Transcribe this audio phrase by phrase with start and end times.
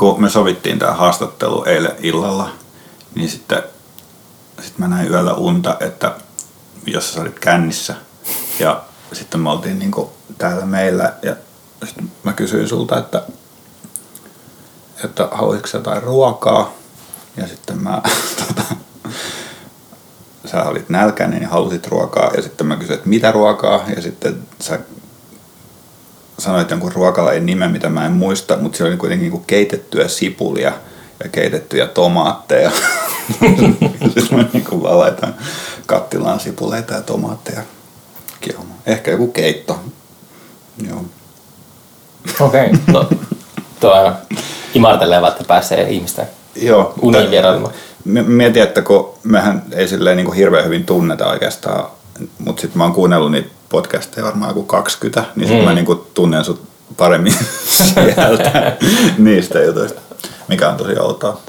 [0.00, 2.50] kun me sovittiin tämä haastattelu eilen illalla,
[3.14, 3.62] niin sitten
[4.60, 6.14] sit mä näin yöllä unta, että
[6.86, 7.94] jos sä olit kännissä.
[8.58, 8.82] Ja
[9.12, 11.36] sitten me oltiin niinku täällä meillä ja
[11.84, 13.22] sitten mä kysyin sulta, että,
[15.04, 16.72] että haluaisitko jotain ruokaa?
[17.36, 18.02] Ja sitten mä
[18.46, 18.62] tota,
[20.46, 22.30] sä olit nälkäinen ja halusit ruokaa.
[22.36, 23.84] Ja sitten mä kysyin, että mitä ruokaa?
[23.96, 24.78] Ja sitten sä
[26.40, 30.72] sanoit jonkun ruokalajin nimen, mitä mä en muista, mutta se oli kuitenkin niin keitettyä sipulia
[31.24, 32.70] ja keitettyjä tomaatteja.
[34.14, 35.34] sitten mä niin vaan laitan
[35.86, 37.62] kattilaan sipuleita ja tomaatteja
[38.40, 38.78] kiehumaan.
[38.86, 39.80] Ehkä joku keitto.
[40.88, 41.04] Joo.
[42.40, 42.78] Okei, okay.
[42.86, 43.08] no,
[43.80, 44.16] tuo aina
[44.74, 47.74] imarteleva, että pääsee ihmisten Joo, uniin vierailemaan.
[48.04, 51.90] Mietin, että kun mehän ei silleen niin kuin hirveän hyvin tunneta oikeastaan,
[52.38, 55.68] mutta sitten mä oon kuunnellut niitä podcasteja varmaan joku 20, niin sitten mm.
[55.68, 56.62] mä niin kuin tunnen sut
[56.96, 57.34] paremmin
[57.94, 58.76] sieltä
[59.18, 60.00] niistä jutuista,
[60.48, 61.40] mikä on tosi outoa.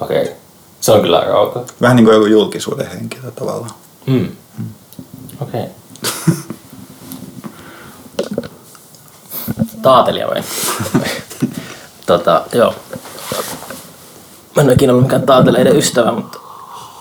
[0.00, 0.34] Okei, okay.
[0.80, 1.64] se on kyllä aika outoa.
[1.80, 3.70] Vähän niin kuin joku julkisuuden henkilö tavallaan.
[4.06, 4.28] Mm.
[4.58, 4.66] Mm.
[5.40, 5.60] Okei.
[5.60, 6.36] Okay.
[9.82, 10.42] Taatelia vai?
[12.06, 12.74] tota, joo.
[14.56, 16.38] Mä en ole ikinä ollut mikään taateleiden ystävä, mutta,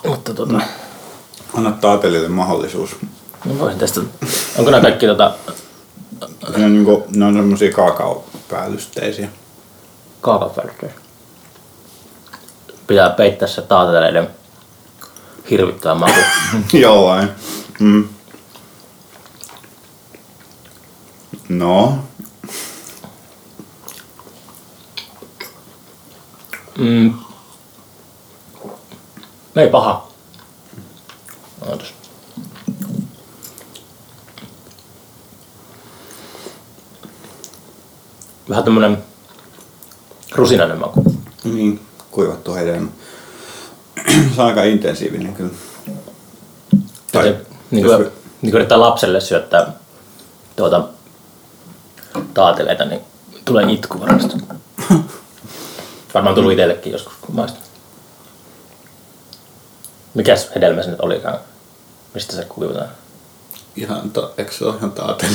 [0.08, 0.62] mutta tota...
[1.56, 2.96] Anna taatelille mahdollisuus.
[3.46, 4.02] No voisin tästä.
[4.58, 5.34] Onko nämä kaikki tota...
[6.58, 9.30] Ne on, niinku, ne on semmosia kaakaopäällysteisiä.
[10.22, 11.00] Kaakaopäällysteisiä.
[12.88, 14.30] Pitää peittää se taateleiden
[15.50, 16.20] hirvittävä maku.
[16.74, 17.30] Jollain.
[17.80, 18.08] Mm.
[21.50, 21.98] No.
[26.78, 27.14] Mm.
[29.56, 30.05] Ei paha.
[31.66, 31.94] Ootas.
[38.50, 38.98] Vähän tämmönen
[40.36, 41.04] rusinainen maku.
[41.44, 42.88] Niin, kuivattu hedelmä.
[44.36, 45.54] Se on aika intensiivinen kyllä.
[47.12, 49.74] Tai, se, niin kuin, niin kuin että lapselle syöttää
[50.56, 50.88] tuota,
[52.34, 53.02] taateleita, niin
[53.46, 54.38] tulee itku varmasti.
[56.14, 57.62] Varmaan tullut itsellekin joskus, kun maistan.
[60.14, 61.40] Mikäs hedelmä se nyt olikaan?
[62.16, 62.90] Mistä se kuivataan?
[63.76, 65.32] Ihan, to, eikö se ole ihan taateli?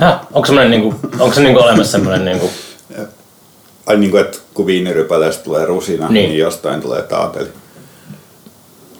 [0.00, 0.20] Häh?
[0.32, 2.24] Onko, semmoinen, niinku, onko se niinku olemassa semmoinen...
[2.24, 2.50] Niinku...
[3.86, 6.28] Ai niin kuin, että kun viinirypäleestä tulee rusina, niin.
[6.28, 7.48] niin jostain tulee taateli.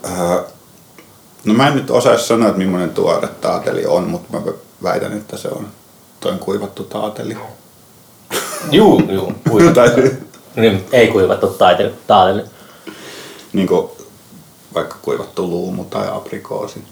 [0.05, 0.41] Uh,
[1.45, 5.37] no mä en nyt osaisi sanoa, että millainen tuore taateli on, mutta mä väitän, että
[5.37, 5.69] se on
[6.21, 7.37] toin kuivattu taateli.
[8.71, 9.33] Juu, juu.
[9.51, 10.01] Kuivattu.
[10.57, 11.95] niin, ei kuivattu taateli.
[12.07, 12.43] taateli.
[13.53, 13.91] Niin kuin
[14.75, 16.85] vaikka kuivattu luumu tai aprikoosi.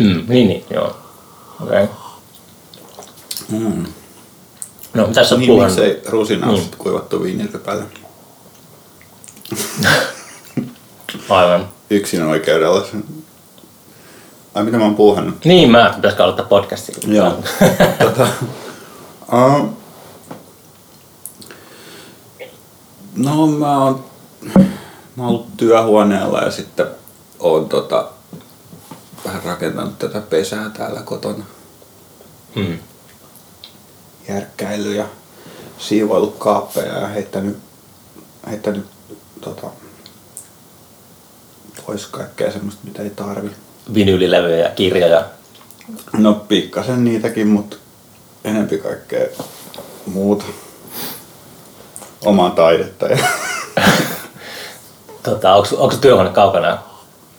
[0.00, 0.96] Mm, niin, niin, joo.
[1.62, 1.84] Okei.
[1.84, 1.86] Okay.
[3.48, 3.84] Mm.
[4.94, 6.70] No, mitä sä niin, miksei rusina niin.
[6.78, 7.82] kuivattu viinirypäle?
[11.28, 11.68] Aivan.
[11.90, 12.86] Yksin oikeudella.
[14.54, 15.44] Ai mitä mä oon puuhannut?
[15.44, 17.14] Niin, mä pitäisikö aloittaa podcastin.
[17.14, 17.32] Joo.
[18.04, 18.28] tota,
[19.32, 19.68] uh,
[23.16, 24.04] no mä oon,
[25.16, 26.86] mä oon ollut työhuoneella ja sitten
[27.38, 28.08] oon tota,
[29.24, 31.44] vähän rakentanut tätä pesää täällä kotona.
[32.54, 32.78] Mm.
[34.28, 35.06] Järkkäily ja
[35.78, 37.58] siivoillut kaappeja ja heittänyt,
[38.50, 38.86] heittänyt
[39.40, 39.66] tota,
[41.86, 43.50] pois kaikkea semmoista, mitä ei tarvi.
[43.94, 45.24] Vinyylilevyjä ja kirjoja.
[46.12, 47.76] No pikkasen niitäkin, mutta
[48.44, 49.26] enempi kaikkea
[50.06, 50.44] muuta.
[52.24, 53.06] Omaa taidetta.
[53.06, 53.18] Ja
[55.22, 56.89] tota, onko, onko työhuone kaukana?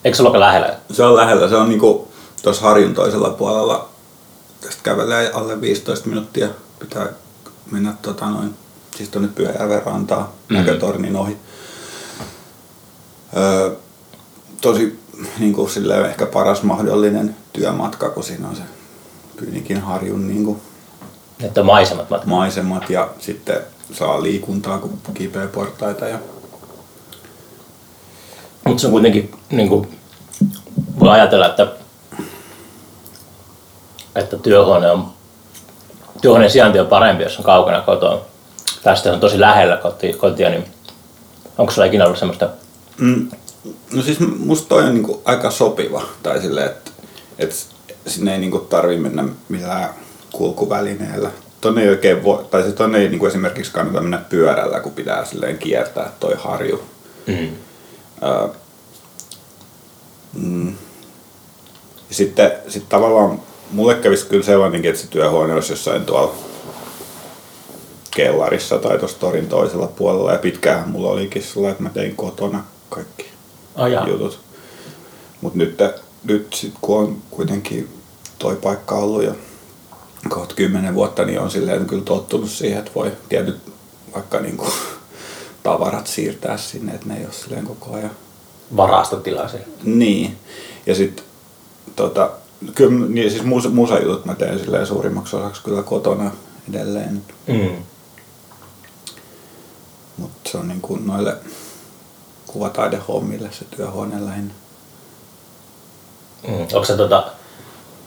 [0.03, 0.77] Eikö se ole lähellä?
[0.91, 1.49] Se on lähellä.
[1.49, 3.89] Se on niinku tuossa Harjun toisella puolella.
[4.61, 6.47] Tästä kävelee alle 15 minuuttia.
[6.79, 7.07] Pitää
[7.71, 8.55] mennä tota noin,
[8.97, 10.57] siis tuonne Pyhäjärven rantaan mm-hmm.
[10.57, 11.37] näkötornin ohi.
[13.37, 13.71] Öö,
[14.61, 14.99] tosi
[15.39, 18.61] niin kuin silleen, ehkä paras mahdollinen työmatka, kun siinä on se
[19.37, 20.61] Pyynikin harjun niin kuin,
[21.39, 22.25] että maisemat.
[22.25, 23.61] Maisemat ja sitten
[23.93, 26.07] saa liikuntaa, kun kipeä portaita.
[26.07, 26.19] Ja...
[28.71, 29.99] Mutta se on kuitenkin, niin kuin,
[30.99, 31.67] voi ajatella, että,
[34.15, 35.07] että työhuone on,
[36.21, 38.25] työhuoneen sijainti on parempi, jos on kaukana kotoa.
[38.83, 39.79] Tästä on tosi lähellä
[40.17, 40.65] kotia, niin
[41.57, 42.49] onko sulla ikinä ollut semmoista
[42.97, 43.29] mm,
[43.93, 46.91] No siis musta toi on niinku aika sopiva, tai silleen, että
[47.39, 47.67] et
[48.07, 49.89] sinne ei niinku tarvi mennä millään
[50.31, 51.31] kulkuvälineellä.
[51.61, 55.25] Tonne ei oikein voi, tai siis tonne ei niinku esimerkiksi kannata mennä pyörällä, kun pitää
[55.25, 56.83] silleen kiertää toi harju.
[57.27, 57.49] Mm.
[58.21, 58.55] Uh,
[60.33, 60.67] mm.
[62.09, 63.41] Ja sitten sit tavallaan
[63.71, 66.35] mulle kävisi kyllä sellainenkin, että se työhuone olisi jossain tuolla
[68.11, 70.31] kellarissa tai tuossa torin toisella puolella.
[70.31, 73.31] Ja pitkään mulla olikin sillä, että mä tein kotona kaikki
[73.75, 74.39] Oh, jutut.
[75.41, 75.77] Mutta nyt,
[76.23, 77.89] nyt sit, kun on kuitenkin
[78.39, 79.35] toi paikka ollut jo
[80.29, 83.57] kohta kymmenen vuotta, niin on silleen kyllä tottunut siihen, että voi tietyt
[84.13, 84.67] vaikka niinku,
[85.63, 88.11] tavarat siirtää sinne, että ne ei ole silleen koko ajan.
[88.77, 89.67] Varastotila siellä.
[89.83, 90.37] Niin.
[90.85, 91.25] Ja sitten
[91.95, 92.31] tota,
[92.75, 96.31] kyllä, niin siis musa, musajutut mä teen silleen suurimmaksi osaksi kyllä kotona
[96.69, 97.23] edelleen.
[97.47, 97.83] Mm.
[100.17, 101.37] Mutta se on niin kuin noille
[102.47, 104.53] kuvataidehommille se työhuone lähinnä.
[106.47, 106.53] Mm.
[106.53, 107.31] Onko se tota,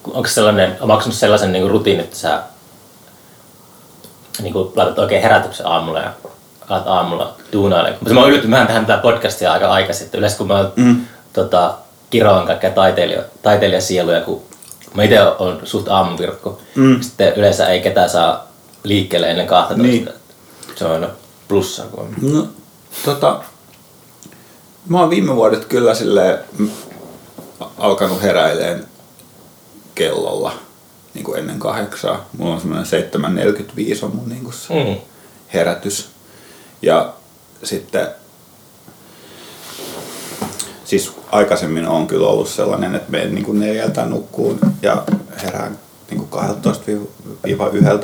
[0.05, 2.43] onko se sellainen, on maksanut sellaisen niin rutiinin, että sä
[4.43, 6.13] niin kuin laitat oikein herätyksen aamulla ja
[6.69, 7.99] alat aamulla duunailemaan.
[8.01, 11.01] Mutta mä oon yllättynyt, mä tähän tätä podcastia aika aikaisin, että yleensä kun mä mm.
[11.33, 11.75] tota,
[12.11, 14.43] kiroan kaikkea taiteilija, taiteilijasieluja, kun
[14.95, 17.01] mä itse on suht aamuvirkko, mm.
[17.01, 18.49] sitten yleensä ei ketään saa
[18.83, 19.83] liikkeelle ennen 12.
[19.83, 20.09] Niin.
[20.77, 21.09] Se on aina
[21.49, 21.83] plussa.
[21.83, 22.15] Kun.
[22.23, 22.47] No,
[23.05, 23.41] tota,
[24.89, 26.71] mä oon viime vuodet kyllä silleen mm,
[27.79, 28.85] alkanut heräileen
[29.95, 30.53] kellolla
[31.15, 32.29] niin kuin ennen kahdeksaa.
[32.39, 32.87] Mulla on semmoinen
[33.97, 34.97] 7.45 on mun niin kuin se Mm.
[35.55, 36.14] herätys.
[36.85, 37.13] Ja
[37.63, 38.09] sitten
[40.85, 45.03] siis aikaisemmin on kyllä ollut sellainen, että menen niin neljältä nukkuun ja
[45.43, 45.79] herään
[46.11, 46.45] niin kuin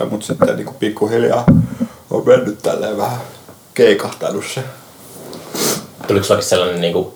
[0.03, 1.45] 12-1, mutta sitten niin kuin pikkuhiljaa
[2.11, 3.21] on mennyt tälleen vähän
[3.75, 4.65] keikahtanut se.
[6.07, 7.09] Tuliko sullakin sellainen, niin kuin,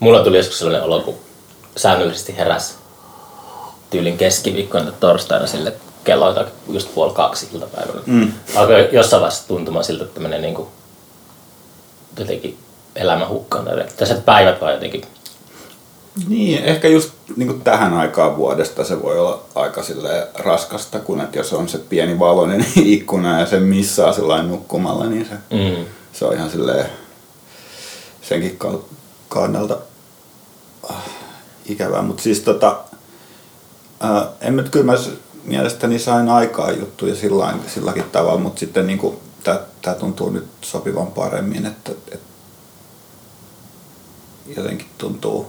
[0.00, 1.14] mulla tuli joskus sellainen olo, kun
[1.76, 2.74] säännöllisesti heräs
[3.90, 5.72] tyylin keskiviikkona tai torstaina sille
[6.04, 8.02] kello just puoli kaksi iltapäivällä.
[8.06, 8.32] Mm.
[8.54, 10.68] Alkoi jossain vaiheessa tuntumaan siltä, että menee niin kuin,
[12.18, 12.58] jotenkin
[12.96, 13.66] elämä hukkaan.
[13.96, 15.02] Tässä päivät vaan jotenkin.
[16.28, 19.82] Niin, ehkä just niin kuin tähän aikaan vuodesta se voi olla aika
[20.38, 25.26] raskasta, kun että jos on se pieni valoinen ikkuna ja sen missaa sellainen nukkumalla, niin
[25.26, 25.84] se, Mm.
[26.12, 26.86] se on ihan silleen
[28.22, 28.58] senkin
[29.28, 29.76] kannalta
[30.90, 30.96] äh,
[31.66, 32.02] ikävää.
[32.02, 32.76] Mutta siis tota,
[34.04, 34.98] äh, en mä, kyllä mä
[35.44, 39.20] mielestäni sain aikaa juttuja sillain, silläkin tavalla, mutta sitten niinku,
[39.82, 42.30] tämä tuntuu nyt sopivan paremmin, että, että
[44.56, 45.48] jotenkin tuntuu,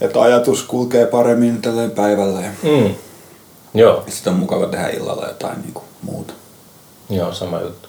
[0.00, 2.94] että ajatus kulkee paremmin tällä päivällä ja Mm.
[3.74, 6.32] Joo, sitten on mukava tehdä illalla jotain niinku muuta.
[7.10, 7.88] joo, sama juttu.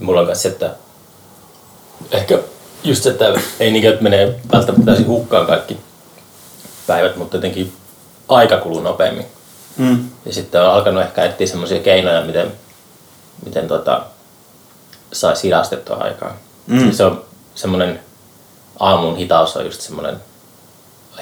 [0.00, 0.74] Mulla on se, että
[2.10, 2.38] ehkä
[2.84, 5.76] just se, että ei niinkään että menee välttämättä täysin hukkaan kaikki
[6.86, 7.72] päivät, mutta jotenkin
[8.28, 9.26] aika kuluu nopeammin.
[9.76, 10.10] Mm.
[10.26, 12.52] Ja sitten on alkanut ehkä etsiä semmoisia keinoja, miten,
[13.44, 14.04] miten tota,
[15.12, 16.36] saisi hidastettua aikaa.
[16.66, 16.92] Mm.
[16.92, 17.24] Se on
[17.54, 18.00] semmoinen
[18.80, 20.16] aamun hitaus on just semmoinen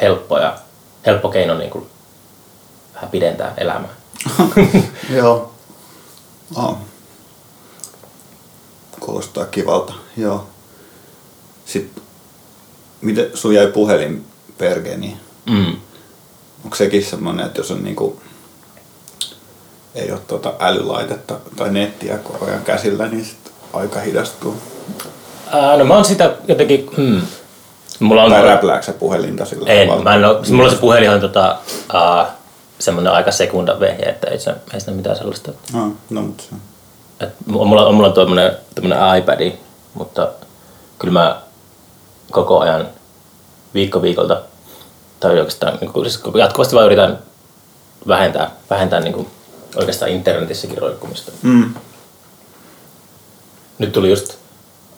[0.00, 0.58] helppo, ja,
[1.06, 1.86] helppo keino niin kuin
[2.94, 3.94] vähän pidentää elämää.
[5.16, 5.54] Joo.
[6.54, 6.76] Oh.
[9.00, 10.46] Kuulostaa kivalta, joo.
[11.66, 12.02] Sitten,
[13.00, 14.26] miten sun jäi puhelin
[14.58, 15.16] pergeni?
[15.46, 15.76] Mm.
[16.64, 18.20] Onko sekin semmoinen, että jos on niinku,
[19.94, 24.56] ei ole tuota älylaitetta tai nettiä koko ajan käsillä, niin sit aika hidastuu.
[25.52, 26.90] Ää, no mä oon sitä jotenkin...
[26.96, 27.22] Hmm.
[28.00, 28.30] Mulla on...
[28.30, 30.04] Tai räplääkö sä puhelinta sillä En, tavalla?
[30.04, 31.56] mä en oo, mulla se puhelin on tota,
[31.94, 32.28] uh,
[32.78, 35.52] semmoinen aika sekunda vehje, että ei se, ei siinä mitään sellaista.
[35.72, 36.56] No, no mutta se.
[37.20, 39.52] Et on mulla, on mulla tuommoinen, tuommoinen iPad,
[39.94, 40.28] mutta
[40.98, 41.40] kyllä mä
[42.30, 42.88] koko ajan
[43.74, 44.40] viikko viikolta,
[45.20, 47.18] tai oikeastaan niin kuin, siis jatkuvasti vaan yritän
[48.08, 49.26] vähentää, vähentää niin kuin,
[49.76, 51.32] oikeastaan internetissäkin roikkumista.
[51.42, 51.74] Mm.
[53.78, 54.34] Nyt tuli just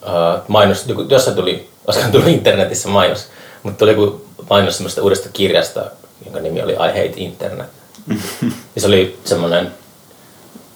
[0.03, 3.27] uh, mainos, jossain tuli, olisikohan tuli internetissä mainos,
[3.63, 5.91] mutta tuli joku mainos semmoista uudesta kirjasta,
[6.25, 7.67] jonka nimi oli I Hate Internet.
[8.75, 9.73] ja se oli semmoinen,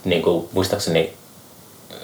[0.04, 1.12] niin kuin, muistaakseni,
[1.90, 1.94] ö,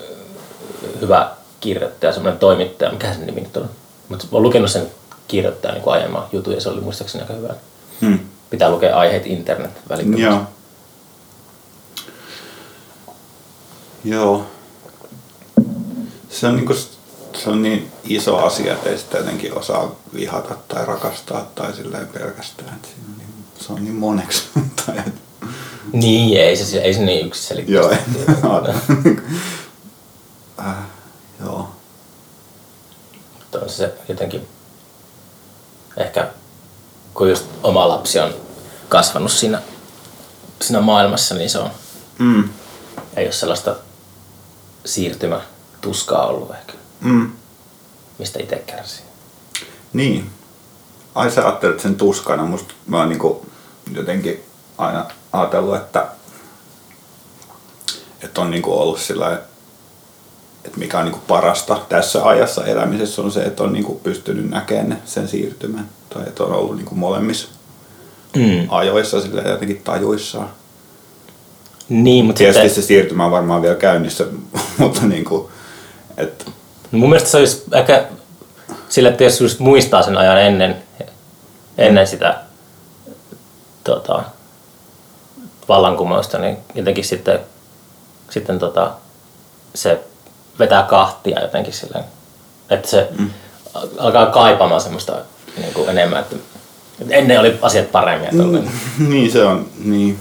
[1.01, 3.71] hyvä kirjoittaja, semmoinen toimittaja, mikä sen nimi nyt on.
[4.09, 4.91] Mutta olen lukenut sen
[5.29, 7.55] kirjoittajan niin aiemman jutun ja se oli muistaakseni aika hyvä.
[8.01, 8.19] Mm.
[8.51, 10.23] Pitää lukea Hate Internet välittömästi.
[10.23, 10.43] Joo.
[14.05, 14.47] Joo.
[16.31, 16.75] Se on, niinku,
[17.35, 22.07] se on niin iso asia, että ei sitä jotenkin osaa vihata tai rakastaa tai silleen
[22.07, 22.81] pelkästään.
[22.85, 23.29] Siinä on niin,
[23.61, 24.43] se on niin moneksi.
[25.93, 27.95] Niin, ei se, ei se niin yksiselitteistä.
[28.43, 28.65] joo,
[30.67, 30.75] äh,
[31.41, 31.69] joo.
[33.35, 34.49] Mutta on se jotenkin
[35.97, 36.29] ehkä
[37.15, 38.35] kun just oma lapsi on
[38.89, 39.63] kasvanut siinä,
[40.63, 41.71] siinä maailmassa, niin se on,
[42.19, 42.49] Mm.
[43.17, 43.77] ei ole sellaista
[44.87, 47.33] siirtymätuskaa ollut ehkä, Mm.
[48.19, 49.05] mistä itse kärsii.
[49.93, 50.31] Niin.
[51.15, 52.45] Ai sä ajattelet sen tuskana.
[52.45, 53.47] Musta mä oon niinku
[53.95, 54.45] jotenkin
[54.79, 56.07] aina ajatellut, että,
[58.23, 59.41] että on niinku ollut sillä
[60.65, 64.01] että mikä on niin kuin parasta tässä ajassa elämisessä on se, että on niin kuin
[64.01, 65.89] pystynyt näkemään sen siirtymän.
[66.11, 67.49] Tai että on ollut niin kuin molemmissa
[68.37, 68.67] Mm.
[68.69, 70.51] ajoissa sillä jotenkin tajuissaan.
[71.89, 74.25] Niin, mutta Tietysti sitten, se siirtymä on varmaan vielä käynnissä,
[74.79, 75.49] mutta niin kuin,
[76.17, 76.45] että
[76.91, 78.05] mun mielestä se olisi ehkä
[78.89, 80.77] sillä, että jos just muistaa sen ajan ennen,
[81.79, 82.39] ennen sitä
[83.85, 84.23] tota,
[85.69, 87.39] vallankumousta, niin jotenkin sitten,
[88.31, 88.91] sitten tota,
[89.75, 90.01] se
[90.59, 92.05] vetää kahtia jotenkin silleen,
[92.71, 93.31] että se mm.
[93.99, 95.17] alkaa kaipaamaan semmoista
[95.57, 96.37] niin kuin enemmän, että,
[97.01, 98.41] että ennen oli asiat paremmin.
[98.41, 98.61] Oli,
[99.09, 100.21] niin se on, niin.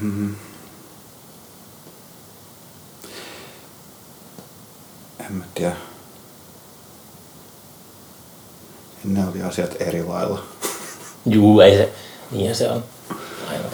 [0.00, 0.36] Mm.
[5.20, 5.76] en mä tiedä.
[9.04, 10.42] Ennen oli asiat eri lailla.
[11.26, 11.92] Juu, ei se,
[12.30, 12.84] niinhän se on
[13.48, 13.64] aina.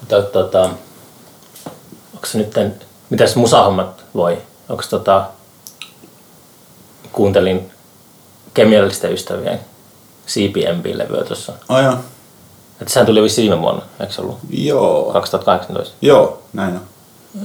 [0.00, 0.62] Mutta tota,
[2.14, 4.42] onko se nyt, mitäs musahommat voi?
[4.68, 5.30] Onko tota,
[7.12, 7.70] kuuntelin
[8.54, 9.60] kemiallisten ystävien
[10.28, 11.52] CPMB-levyä tuossa.
[11.68, 11.96] Oh, joo.
[12.80, 14.38] Että sehän tuli vissiin viime vuonna, eikö se ollut?
[14.50, 15.10] Joo.
[15.12, 15.94] 2018.
[16.00, 16.80] Joo, näin on.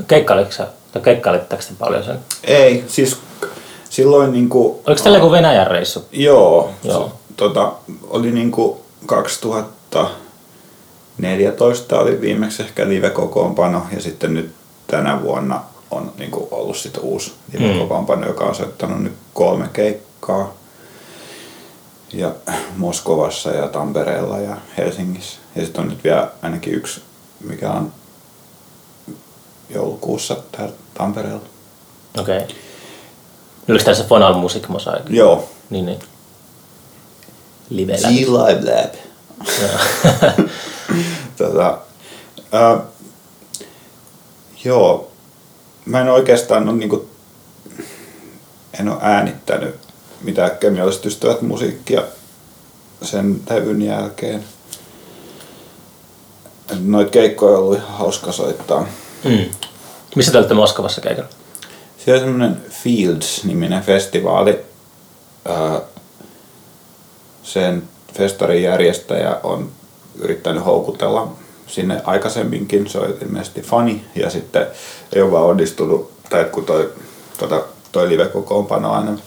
[0.08, 2.20] Keikkailiko sä, tai keikkailitteko te paljon sen?
[2.44, 3.18] Ei, siis
[3.90, 4.82] silloin niinku...
[4.88, 6.06] Oliko teillä joku Venäjän reissu?
[6.12, 6.72] Joo.
[6.84, 7.04] Joo.
[7.04, 7.72] Se, tota,
[8.10, 14.52] oli niinku 2014 oli viimeksi ehkä live-kokoonpano ja sitten nyt
[14.88, 15.62] tänä vuonna
[15.92, 20.54] on niinku ollut sit uusi live-kokoonpano, joka on soittanut nyt kolme keikkaa.
[22.14, 22.32] Ja
[22.78, 25.40] Moskovassa ja Tampereella ja Helsingissä.
[25.56, 27.02] Ja sitten on nyt vielä ainakin yksi,
[27.40, 27.94] mikä on
[29.70, 31.46] joulukuussa täällä Tampereella.
[32.20, 32.38] Okei.
[32.38, 32.56] Okay.
[33.70, 35.04] Oliko tässä Fonal Music Mosaic?
[35.10, 35.50] Joo.
[35.70, 36.00] Niin, niin.
[37.70, 38.94] Live G-Live Lab.
[41.38, 41.78] tota,
[42.52, 42.80] ää,
[44.64, 45.12] joo,
[45.86, 47.10] mä en oikeastaan ole niinku,
[48.80, 49.76] en ole äänittänyt
[50.24, 52.04] mitään kemialliset ystävät musiikkia
[53.02, 54.44] sen levyn jälkeen.
[56.80, 58.88] Noit keikkoja on ollut ihan hauska soittaa.
[59.24, 59.46] Mm.
[60.16, 61.30] Missä te olette Moskovassa keikalla?
[61.98, 64.60] Siellä on semmoinen Fields-niminen festivaali.
[67.44, 69.72] Sen festarin järjestäjä on
[70.20, 71.34] yrittänyt houkutella
[71.68, 72.90] sinne aikaisemminkin.
[72.90, 74.68] Se on ilmeisesti fani ja sitten
[75.14, 76.94] ei ole vaan onnistunut, tai kun toi,
[77.38, 79.18] tota, toi live-kokoonpano aina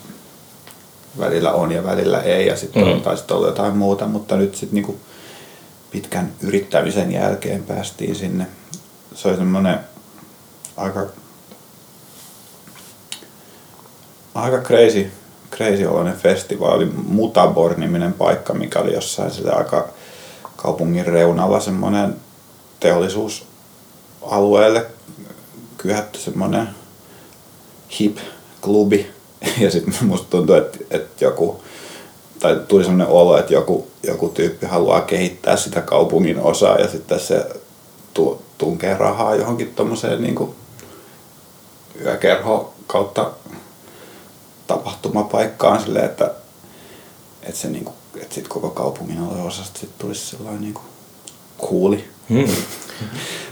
[1.18, 3.00] välillä on ja välillä ei ja sitten Mm.
[3.00, 4.97] taisi olla jotain muuta, mutta nyt sitten niinku
[5.90, 8.47] pitkän yrittämisen jälkeen päästiin sinne.
[9.14, 9.80] Se oli semmoinen
[10.76, 11.06] aika
[14.35, 15.11] aika crazy,
[15.50, 16.90] crazy oloinen festivaali.
[17.09, 19.88] Mutabor-niminen paikka, mikä oli jossain sillä aika
[20.56, 22.16] kaupungin reunalla semmoinen
[22.80, 24.87] teollisuusalueelle
[25.78, 26.68] kyhätty semmoinen
[28.00, 28.16] hip
[28.61, 29.13] klubi.
[29.61, 31.63] Ja sitten musta tuntuu, että, että joku,
[32.41, 37.21] tai tuli semmoinen olo, että joku, joku tyyppi haluaa kehittää sitä kaupungin osaa ja sitten
[37.21, 37.47] se
[38.15, 40.55] tu, tunkee rahaa johonkin tommoseen niin
[42.01, 43.31] yökerho kautta
[44.67, 46.31] tapahtumapaikkaan silleen, että,
[47.43, 50.81] että, se niinku, että sit koko kaupungin osasta sit tulisi sellainen niinku
[51.59, 52.05] kuuli.
[52.29, 52.47] Mm.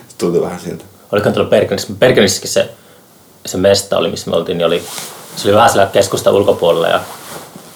[0.09, 0.85] Se tuntui vähän siltä.
[1.13, 2.71] Olikohan tuolla Bergenissäkin, Bergenissäkin se,
[3.47, 4.83] se mesta oli, missä me oltiin, niin oli,
[5.37, 7.01] se oli vähän siellä keskusta ulkopuolella ja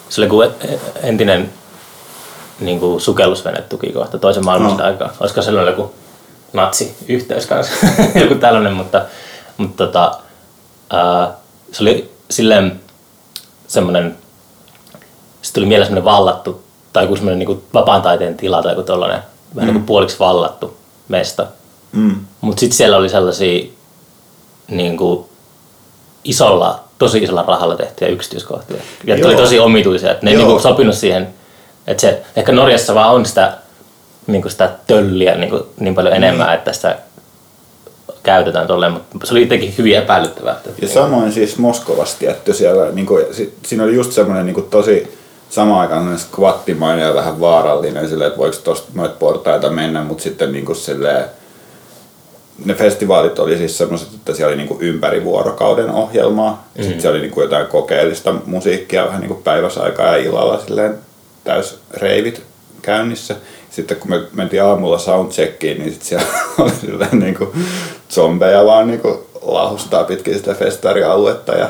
[0.09, 0.49] se oli kuin
[1.03, 1.53] entinen
[2.59, 4.91] niin kuin sukellusvene tukikohta toisen maailmansodan No.
[4.91, 5.13] aikaa.
[5.19, 5.93] Olisiko se ollut joku
[6.53, 7.73] natsi-yhteys kanssa,
[8.21, 9.05] joku tällainen, mutta,
[9.57, 10.17] mutta tota,
[10.89, 11.33] ää,
[11.71, 12.79] se oli silleen
[13.67, 14.17] semmoinen,
[15.41, 19.21] se tuli mieleen semmoinen vallattu, tai joku semmoinen niin vapaan taiteen tila tai joku tollainen,
[19.55, 19.73] vähän mm.
[19.73, 21.47] niin kuin puoliksi vallattu mesta.
[21.91, 22.15] Mm.
[22.41, 23.69] Mutta sitten siellä oli sellaisia
[24.67, 25.25] niin kuin,
[26.23, 28.77] isolla, tosi isolla rahalla tehtyjä yksityiskohtia.
[29.03, 29.27] Ja Joo.
[29.27, 30.43] oli tosi omituisia, että ne ei Joo.
[30.43, 31.27] niin kuin, sopinut siihen,
[31.87, 33.53] että se, ehkä Norjassa vaan on sitä,
[34.27, 36.97] niin kuin sitä tölliä niin, kuin, niin paljon enemmän, että sitä
[38.23, 40.53] käytetään tolleen, mutta se oli jotenkin hyvin epäilyttävää.
[40.53, 44.53] Että, Ja samoin siis Moskovassa tietty siellä, niin kuin, si, siinä oli just semmoinen niin
[44.53, 45.17] kuin tosi
[45.49, 50.51] samaan aikaan skvattimainen ja vähän vaarallinen silleen, että voiko tuosta noita portaita mennä, mutta sitten
[50.51, 51.25] niin kuin silleen,
[52.65, 56.67] ne festivaalit oli siis semmoiset, että siellä oli niin kuin ympäri vuorokauden ohjelmaa.
[56.75, 60.59] Ja sitten siellä oli niin kuin jotain kokeellista musiikkia vähän niin kuin päiväsaikaa ja illalla
[60.59, 60.97] silleen
[61.43, 62.41] täys reivit
[62.81, 63.35] käynnissä.
[63.69, 66.25] Sitten kun me mentiin aamulla soundcheckiin, niin sitten siellä
[66.59, 67.49] oli silleen niin kuin
[68.09, 71.51] zombeja vaan niin kuin lahustaa pitkin sitä festarialuetta.
[71.51, 71.69] Ja,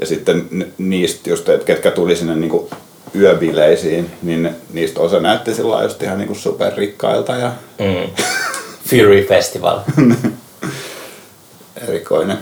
[0.00, 2.70] ja sitten ni- niistä just, että ketkä tuli sinne niin kuin
[3.14, 8.10] yöbileisiin, niin niistä osa näytti sillä just ihan niin kuin superrikkailta ja Mm.
[8.90, 9.80] Fury Festival.
[11.88, 12.38] Erikoinen.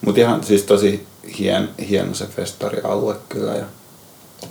[0.00, 1.06] Mutta ihan siis tosi
[1.38, 3.54] hien, hieno se festarialue kyllä.
[3.54, 3.64] Ja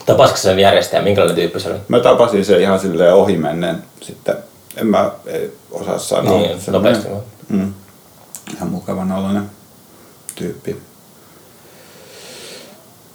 [0.05, 1.03] Tapasitko sen järjestäjä?
[1.03, 1.79] Minkälainen tyyppi se oli?
[1.87, 4.35] mä tapasin sen ihan silleen ohimennen sitten.
[4.75, 6.37] En mä ei osaa sanoa.
[6.37, 7.23] Niin, nopeasti vaan.
[7.49, 7.73] Mm,
[8.55, 9.51] ihan mukavan oloinen
[10.35, 10.81] tyyppi.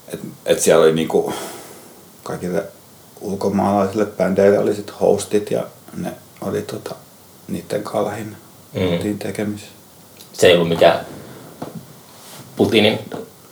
[0.09, 1.33] Et, et siellä oli niinku
[2.23, 2.65] kaikille
[3.21, 6.95] ulkomaalaisille bändeille oli sit hostit ja ne oli tota,
[7.49, 8.37] niiden kanssa lähinnä
[8.75, 8.93] Mm.
[8.93, 9.73] oltiin tekemisissä.
[10.33, 11.07] Se ei ollut mikään
[12.57, 12.99] Putinin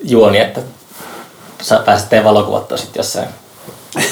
[0.01, 0.61] juoni, että
[1.63, 3.29] sä pääsit tehdä valokuvattua sitten jossain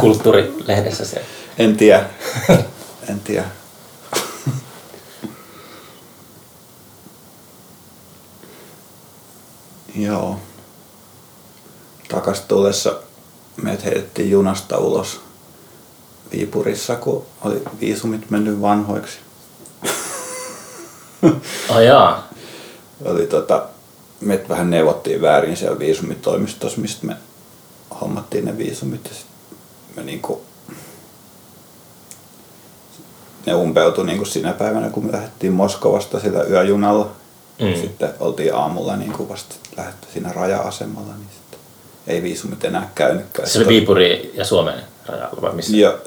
[0.00, 1.26] kulttuurilehdessä siellä.
[1.58, 2.04] En tiedä.
[3.10, 3.44] en tiedä.
[9.96, 10.40] Joo.
[12.08, 12.94] Takas tulessa
[13.62, 15.20] meidät heitettiin junasta ulos
[16.32, 19.18] Viipurissa, kun oli viisumit mennyt vanhoiksi.
[21.68, 22.28] Oh jaa.
[23.04, 23.66] Oli tota,
[24.20, 27.16] me vähän neuvottiin väärin siellä viisumitoimistossa, mistä me
[28.00, 29.26] hommattiin ne viisumit ja sit
[29.96, 30.42] me niinku,
[33.46, 37.10] ne umpeutui niinku sinä päivänä, kun me lähdettiin Moskovasta sillä yöjunalla.
[37.60, 37.80] Mm.
[37.80, 41.58] Sitten oltiin aamulla niinku vasta lähdetty siinä raja-asemalla, niin sitten
[42.06, 43.48] ei viisumit enää käynytkään.
[43.48, 45.76] Se oli Viipuri ja Suomen rajalla vai missä?
[45.76, 45.98] Joo,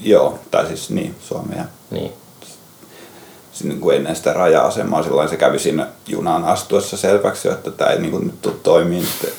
[0.00, 2.12] joo, tai siis niin, Suomen ja Niin.
[3.54, 8.00] Sinne, kun ennen sitä raja-asemaa silloin se kävi siinä junaan astuessa selväksi, että tämä ei
[8.00, 9.32] niin nyt tule toimii, niin te,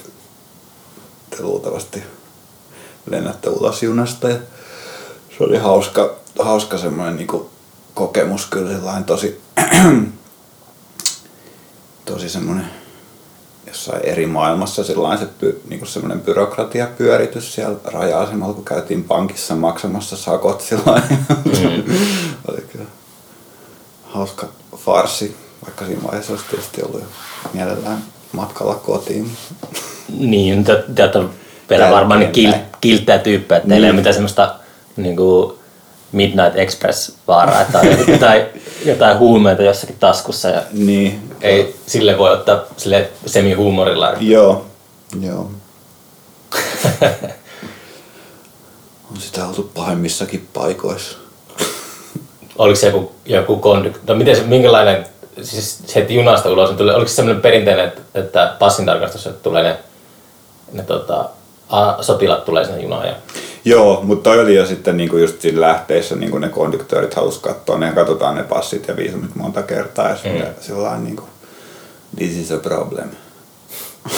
[1.29, 2.03] te luultavasti
[3.09, 4.29] lennätte ulos junasta.
[4.29, 4.37] Ja
[5.37, 7.47] se oli hauska, hauska semmoinen niin
[7.93, 9.41] kokemus kyllä sellainen tosi,
[12.05, 12.65] tosi semmoinen
[13.67, 20.17] jossain eri maailmassa sellainen se py, niin semmoinen byrokratiapyöritys siellä raja-asemalla, kun käytiin pankissa maksamassa
[20.17, 21.25] sakot sellainen.
[21.45, 21.93] Mm.
[22.47, 22.85] oli kyllä
[24.15, 27.07] hauska farsi, vaikka siinä vaiheessa olisi tietysti ollut jo
[27.53, 29.31] mielellään matkalla kotiin.
[30.19, 31.19] Niin, olette
[31.69, 33.95] vielä varmaan niin kil, kilttejä tyyppejä, että teillä ei ole Niin.
[33.99, 34.55] mitään semmoista
[34.97, 35.53] niin kuin
[36.11, 38.41] Midnight Express-vaaraa, on jotain,
[38.85, 44.13] jotain huumeita jossakin taskussa ja Niin, ei sille voi ottaa sille semi-huumorilla.
[44.19, 44.65] Joo,
[45.21, 45.51] joo.
[49.11, 51.17] On sitä oltu pahemmissakin paikoissa.
[52.57, 53.97] Oliko se joku, joku kondyk...
[54.07, 55.05] No miten se, minkälainen,
[55.41, 59.27] siis se heti junasta ulos, niin tuli, oliko se sellainen perinteinen, että, että passin tarkastus,
[59.27, 59.77] että tulee ne,
[60.71, 61.29] ne tota,
[61.69, 63.15] a, sotilat tulee sinne junaan ja
[63.65, 67.77] Joo, mutta toi oli jo sitten niinku just siinä lähteessä, niinku ne konduktöörit halus katsoa,
[67.77, 70.53] ne katsotaan ne passit ja viisumit monta kertaa ja mm.
[70.61, 71.23] sillä niinku,
[72.15, 73.09] this is a problem.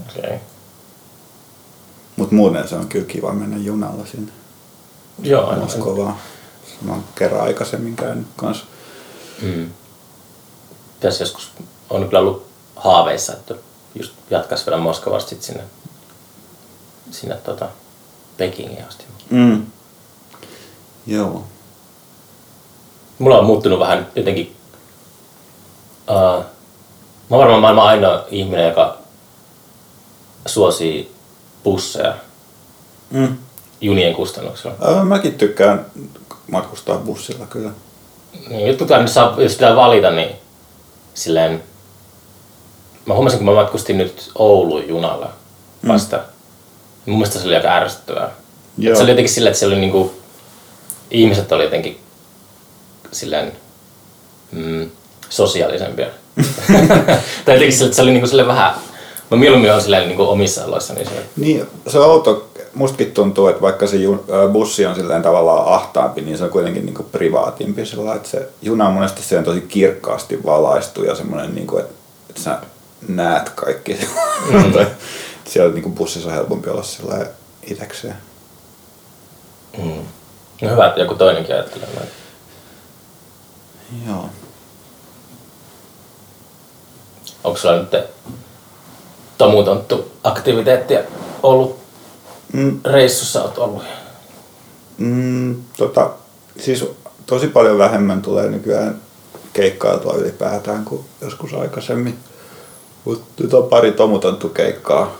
[0.00, 0.38] okay.
[2.16, 4.32] Mutta muuten se on kyllä kiva mennä junalla sinne
[5.22, 5.54] Joo.
[6.82, 8.64] Mä oon kerran aikaisemmin käynyt kanssa.
[9.42, 9.70] Mm.
[11.00, 11.50] Tässä joskus
[11.90, 13.54] on kyllä ollut haaveissa, että
[13.94, 15.64] just jatkaisi vielä Moskovasta sit sinne,
[17.10, 17.68] sinne tota,
[18.36, 19.04] Pekingiin asti.
[19.30, 19.66] Mm.
[21.06, 21.44] Joo.
[23.18, 24.56] Mulla on muuttunut vähän jotenkin...
[26.10, 26.44] Uh,
[27.30, 28.98] mä oon varmaan maailman ainoa ihminen, joka
[30.46, 31.14] suosii
[31.64, 32.14] busseja
[33.10, 33.38] Mm.
[33.80, 34.76] Junien kustannuksella.
[34.80, 35.86] Ää, mäkin tykkään
[36.50, 37.70] matkustaa bussilla kyllä.
[38.48, 40.30] Niin, jotkut aina saa, jos pitää valita, niin
[41.14, 41.62] silleen...
[43.06, 45.32] Mä huomasin, kun mä matkustin nyt Ouluun junalla
[45.88, 46.16] vasta.
[46.16, 46.22] Mm.
[47.06, 48.30] Mun mielestä se oli aika ärsyttävää.
[48.78, 48.96] Joo.
[48.96, 50.14] Se oli jotenkin silleen, että se oli niinku...
[51.10, 52.00] Ihmiset oli jotenkin
[53.12, 53.52] silleen
[54.52, 54.90] mm,
[55.28, 56.06] sosiaalisempia.
[57.44, 58.74] tai jotenkin silleen, että se oli niinku silleen vähän...
[59.30, 62.49] Mä mieluummin on silleen niinku omissa oloissa, niin se Niin, se on outo.
[62.74, 66.50] Mustakin tuntuu, että vaikka se ju- ää, bussi on silleen tavallaan ahtaampi, niin se on
[66.50, 67.86] kuitenkin niinku privaatimpi.
[67.86, 71.94] Sillä että se juna on monesti se on tosi kirkkaasti valaistu ja semmoinen, niinku, että,
[72.30, 72.58] että sä
[73.08, 73.98] näet kaikki.
[74.52, 74.72] Mm.
[75.50, 77.26] siellä niinku bussissa on helpompi olla sillä
[77.70, 78.16] itekseen.
[79.78, 80.04] Mm.
[80.62, 82.08] No hyvä, että joku toinenkin ajattelee noin.
[84.08, 84.28] Joo.
[87.44, 87.96] Onko sulla nyt
[89.38, 91.00] tomutonttu aktiviteettia
[91.42, 91.79] ollut
[92.52, 93.82] Mm, reissussa oot ollut?
[94.98, 96.10] Mm, tota,
[96.58, 96.84] siis
[97.26, 99.00] tosi paljon vähemmän tulee nykyään
[99.52, 102.18] keikkailtua ylipäätään kuin joskus aikaisemmin.
[103.04, 105.16] Mutta nyt on pari tomutonttu keikkaa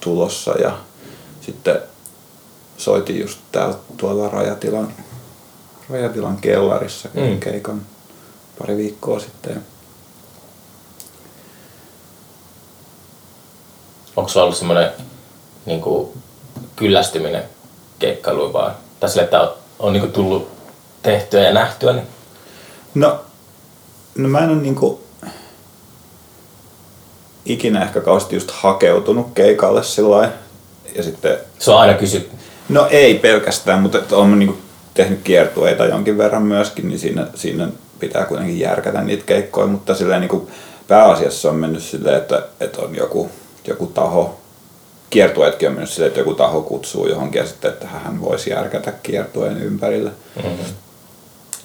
[0.00, 0.78] tulossa ja
[1.40, 1.78] sitten
[2.76, 4.92] soitin just täällä tuolla Rajatilan,
[5.90, 7.40] Rajatilan kellarissa Mm.
[7.40, 7.82] keikan
[8.58, 9.64] pari viikkoa sitten.
[14.16, 14.90] Onko sulla ollut semmoinen
[15.66, 15.82] niin
[16.76, 17.42] kyllästyminen
[17.98, 18.74] keikkailuun vaan?
[19.00, 20.48] Tai sille, että oot on niinku tullut
[21.02, 22.06] tehtyä ja nähtyä, niin
[22.96, 23.20] No,
[24.18, 25.00] no mä en ole niinku
[27.44, 30.30] ikinä ehkä kauheasti just hakeutunut keikalle sillä.
[30.94, 32.36] Ja sitten, se on aina kysytty.
[32.68, 34.58] no ei pelkästään, mutta että olen niinku
[34.94, 40.20] tehnyt kiertueita jonkin verran myöskin, niin siinä, siinä pitää kuitenkin järkätä niitä keikkoja, mutta silleen
[40.20, 40.50] niinku
[40.88, 43.30] pääasiassa on mennyt silleen, että, että on joku,
[43.66, 44.40] joku taho,
[45.10, 48.92] kiertueetkin on mennyt silleen, että joku taho kutsuu johonkin ja sitten, että hän voisi järkätä
[48.92, 50.10] kiertueen ympärillä.
[50.36, 50.74] Mm-hmm.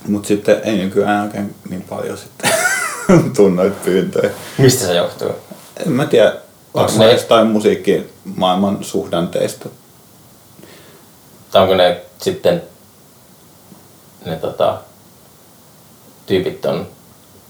[0.08, 2.52] Mutta sitten ei nykyään oikein niin paljon sitten
[3.36, 4.32] tunnoit pyyntöjä.
[4.58, 5.32] Mistä se johtuu?
[5.86, 6.34] En mä tiedä,
[6.74, 9.70] varmaan ne- jostain musiikkimaailman suhdanteista.
[11.52, 12.64] Tai onko ne sitten
[14.26, 14.78] ne tota,
[16.26, 16.88] tyypit on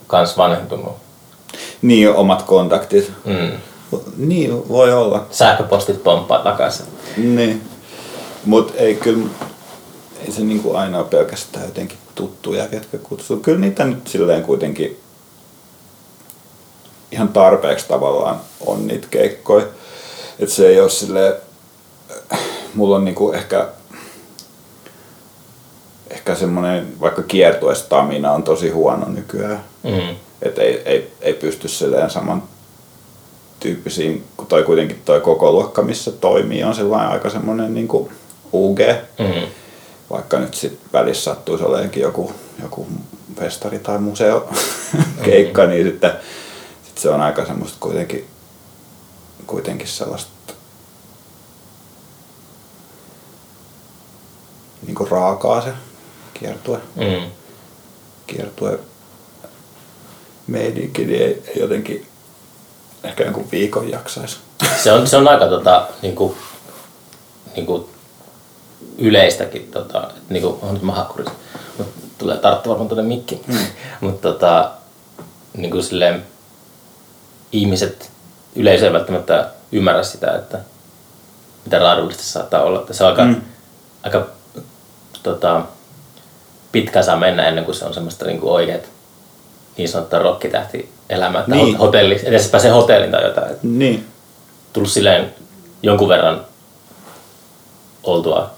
[0.07, 0.97] kans vanhentunut?
[1.81, 3.11] Niin, omat kontaktit.
[3.25, 3.51] Mm.
[4.17, 5.25] Niin, voi olla.
[5.31, 6.85] Sähköpostit pomppaa takaisin.
[7.17, 7.61] Niin.
[8.45, 9.29] Mutta ei kyllä,
[10.25, 13.37] ei se niinku aina ole pelkästään jotenkin tuttuja, ketkä kutsuu.
[13.37, 14.99] Kyllä niitä nyt silleen kuitenkin
[17.11, 19.65] ihan tarpeeksi tavallaan on niitä keikkoja.
[20.39, 21.33] Että se ei ole silleen,
[22.75, 23.67] mulla on niinku ehkä
[26.09, 29.63] ehkä semmoinen, vaikka kiertuestamina on tosi huono nykyään.
[29.83, 30.15] Mm.
[30.41, 32.43] Että ei, ei, ei pysty silleen saman
[33.61, 37.87] tyyppisiin, kun toi kuitenkin toi koko luokka, missä toimii, on sellainen aika semmoinen niin
[38.53, 38.79] UG,
[39.19, 39.47] Mm.
[40.09, 42.87] vaikka nyt sit välissä sattuisi oleenkin joku, joku
[43.39, 44.49] festari tai museo
[45.25, 46.11] keikka, niin sitten
[46.85, 48.25] sit se on aika semmoista kuitenkin,
[49.47, 50.31] kuitenkin sellaista
[54.85, 55.69] niin kuin raakaa se
[56.33, 57.31] kiertue, Mm.
[58.27, 58.79] kiertue
[60.47, 62.07] meidinkin, niin ei, ei jotenkin
[63.03, 64.37] ehkä jonkun viikon jaksaisi.
[64.83, 66.37] Se on, se on aika tota, niinku,
[67.55, 67.89] niinku
[68.97, 71.27] yleistäkin, tota, niinku, on nyt mahakuris,
[71.77, 71.87] mut
[72.17, 73.41] tulee tarttu varmaan tuonne mikki.
[73.47, 73.57] Mm.
[74.01, 74.71] Mutta tota,
[75.57, 76.25] niinku silleen,
[77.51, 78.11] ihmiset
[78.55, 80.59] yleisö ei välttämättä ymmärrä sitä, että
[81.65, 82.79] mitä raadullisesti saattaa olla.
[82.79, 83.41] Että se on aika, Mm.
[84.03, 84.27] aika
[85.23, 85.61] tota,
[86.71, 88.89] pitkä saa mennä ennen kuin se on semmoista niinku oikeet
[89.77, 91.77] niin sanottua rokkitähti elämää, että Niin.
[91.77, 93.55] hotelli, edes pääsee hotelliin tai jotain.
[93.63, 94.07] Niin,
[94.73, 95.33] tullut silleen
[95.83, 96.45] jonkun verran
[98.03, 98.51] oltua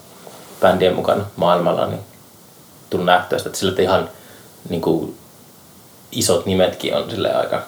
[0.61, 1.99] bändien mukana maailmalla, niin
[2.89, 4.09] tullut nähtyä sitä, että sillä että ihan
[4.69, 5.17] niin kuin,
[6.11, 7.61] isot nimetkin on silleen aika,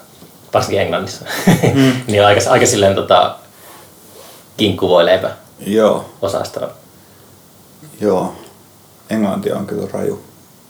[0.54, 1.26] varsinkin Englannissa,
[1.74, 1.94] mm.
[2.08, 3.36] niin on aika, aika silleen tota,
[4.58, 5.32] kinkku voi leipä
[5.68, 6.70] joo, osastoa.
[8.02, 8.36] joo.
[9.10, 10.24] Englanti on kyllä raju.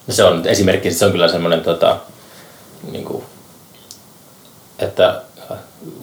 [0.08, 1.98] No se on esimerkki, se on kyllä semmoinen, tota,
[2.92, 3.24] niin kuin,
[4.80, 5.22] että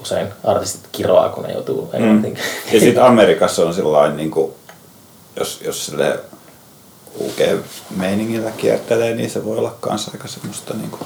[0.03, 2.39] usein artistit kiroaa, kun ne joutuu englantiin.
[2.73, 4.53] Ja sitten Amerikassa on sellainen, niin kuin,
[5.37, 6.21] jos, jos sille
[7.21, 11.03] UG-meiningillä kiertelee, niin se voi olla kanssa aika semmoista niin kuin,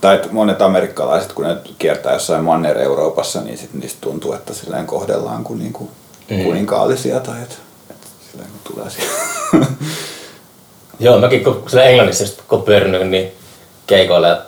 [0.00, 4.86] tai että monet amerikkalaiset, kun ne kiertää jossain Manner-Euroopassa, niin sit niistä tuntuu, että silleen
[4.86, 5.90] kohdellaan kuin, niin kuin
[6.30, 6.44] Mm.
[6.44, 7.54] kuninkaallisia tai että,
[7.90, 9.66] että silleen kun tulee siellä.
[11.00, 13.32] Joo, mäkin kun siellä Englannissa kun pyörinyt niin
[13.86, 14.42] keikoilla ja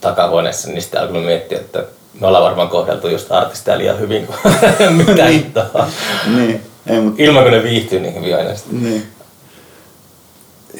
[0.00, 1.84] takahuoneessa, niin sitten alkoi miettiä, että
[2.20, 4.38] me ollaan varmaan kohdeltu just artisteja liian hyvin kuin
[5.06, 5.88] mitä hittoa.
[6.36, 8.54] niin, ei, mutta Ilman kun ne viihtyy niin hyvin aina.
[8.54, 8.82] Sitten.
[8.82, 9.06] Niin.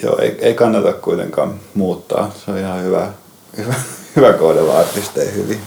[0.03, 2.31] Joo, ei, ei kannata kuitenkaan muuttaa.
[2.45, 3.13] Se on ihan hyvä,
[3.57, 3.75] hyvä,
[4.17, 5.61] hyvä kohdella artisteja hyvin.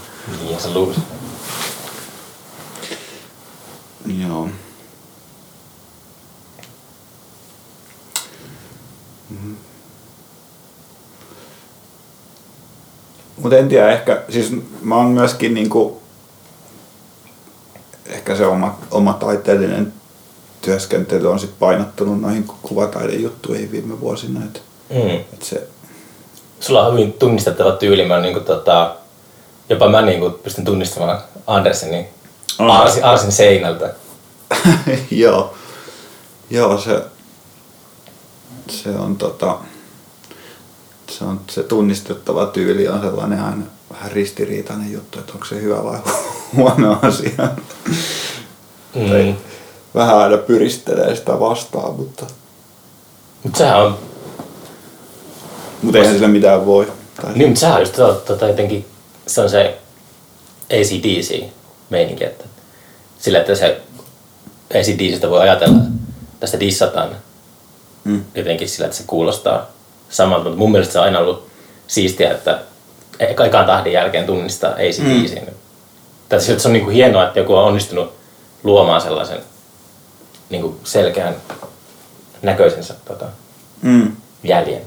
[0.44, 1.02] Niin, se luulisi.
[4.22, 4.50] Joo.
[13.42, 14.52] Mutta en tiedä, ehkä, siis
[14.82, 16.02] mä oon myöskin niinku,
[18.06, 19.94] ehkä se oma, oma taiteellinen
[20.62, 24.46] työskentely on sit painottunut noihin kuvataidejuttuihin viime vuosina.
[24.46, 25.10] Että Mm.
[25.34, 25.68] et se,
[26.60, 28.06] Sulla on hyvin tunnistettava tyyli.
[28.06, 28.96] Mä niin kuin, tota,
[29.70, 32.08] jopa mä niin kuin, pystyn tunnistamaan Andersenin
[32.60, 32.72] On.
[32.72, 33.94] Arsin, Arsin seinältä.
[35.12, 35.54] joo,
[36.50, 37.02] joo se,
[38.70, 39.58] se on tota,
[41.12, 45.84] se on se tunnistettava tyyli on sellainen aina vähän ristiriitainen juttu, että onko se hyvä
[45.84, 46.00] vai
[46.56, 47.32] huono asia.
[48.94, 49.36] Tai Mm.
[49.96, 52.26] vähän aina pyristelee sitä vastaan, mutta,
[53.44, 53.98] Mutta sehän on,
[55.82, 56.92] mutta eihän sillä mitään voi.
[57.22, 58.86] Tai, niin, mutta sehän on just tota, tota, jotenkin,
[59.28, 59.78] se on se
[60.70, 62.46] ACDC-meininki, että
[63.20, 63.82] sillä, että se
[64.74, 65.90] ACDCstä voi ajatella, että
[66.40, 67.10] tästä dissataan
[68.04, 69.66] mm, jotenkin sillä, että se kuulostaa
[70.12, 71.48] samalta, mutta mun mielestä se on aina ollut
[71.88, 72.60] siistiä, että
[73.20, 75.42] ekan tahdin jälkeen tunnistaa ACDC.
[75.42, 75.54] Mm.
[76.30, 78.14] Tai se, että se on niin kuin hienoa, että joku on onnistunut
[78.64, 79.40] luomaan sellaisen
[80.50, 81.36] niin kuin selkeän
[82.42, 83.26] näköisensä tota,
[83.82, 84.12] Mm.
[84.44, 84.82] jäljen.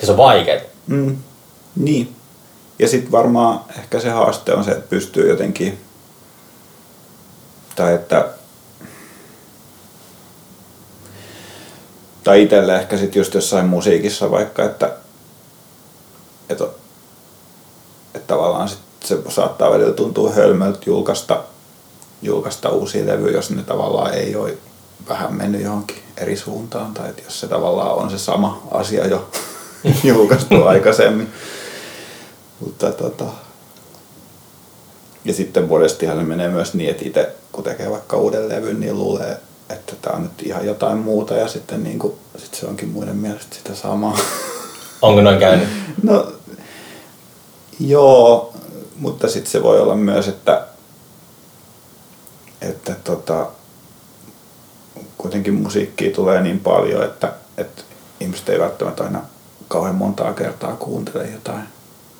[0.00, 0.60] Ja se on vaikeaa.
[0.86, 1.16] Mm.
[1.76, 2.16] Niin.
[2.78, 5.80] Ja sitten varmaan ehkä se haaste on se, että pystyy jotenkin,
[7.76, 8.28] tai että
[12.24, 14.92] tai itselle ehkä sitten just jossain musiikissa vaikka, että,
[16.48, 16.64] että,
[18.14, 21.44] että tavallaan sit se saattaa välillä tuntua hölmöltä julkaista,
[22.22, 24.58] julkaista uusia levyjä, jos ne tavallaan ei ole
[25.08, 29.30] vähän mennyt johonkin eri suuntaan, tai että jos se tavallaan on se sama asia jo
[30.04, 31.32] julkaistu aikaisemmin.
[32.60, 33.24] Mutta tota,
[35.24, 38.98] ja sitten monestihan se menee myös niin, että itse kun tekee vaikka uuden levyn, niin
[38.98, 42.88] luulee, että tämä on nyt ihan jotain muuta ja sitten niin kuin, sit se onkin
[42.88, 44.18] muiden mielestä sitä samaa.
[45.02, 45.68] Onko noin käynyt?
[46.02, 46.32] No
[47.80, 48.54] joo,
[48.96, 50.66] mutta sitten se voi olla myös, että,
[52.62, 53.46] että tota,
[55.18, 57.82] kuitenkin musiikkia tulee niin paljon, että, että
[58.20, 59.22] ihmiset ei välttämättä aina
[59.68, 61.64] kauhean montaa kertaa kuuntele jotain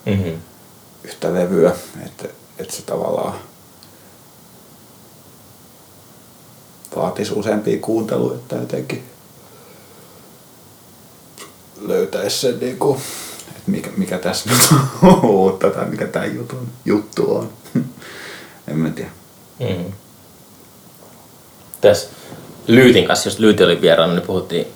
[0.07, 0.33] Mm-hmm.
[1.05, 1.73] yhtä levyä,
[2.07, 2.29] että,
[2.59, 3.35] että se tavallaan
[6.97, 9.05] vaatisi useampia kuunteluja, että jotenkin
[11.81, 13.01] löytäisi sen niin kuin,
[13.49, 17.51] että mikä, mikä tässä nyt on uutta tai mikä tämä jutun, juttu on.
[18.69, 19.11] en mä tiedä.
[19.61, 19.93] Mm.
[21.81, 22.09] Tässä
[22.67, 24.67] Lyytin kanssa, jos Lyyti oli vieraana, niin puhuttiin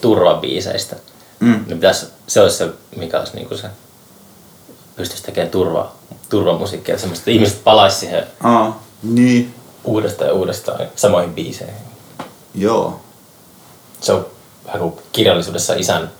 [0.00, 0.96] turvabiiseistä.
[1.40, 1.64] Mm.
[1.66, 3.68] Niin pitäisi, se olisi se, mikä olisi niin kuin se,
[4.96, 5.92] pystyisi tekemään turva,
[6.28, 11.74] turvamusiikkia, semmoista, että ihmiset palaisi siihen Aa, niin, uudestaan ja uudestaan samoihin biiseihin.
[12.54, 13.00] joo.
[14.00, 14.26] Se on
[14.66, 16.10] vähän kuin kirjallisuudessa isän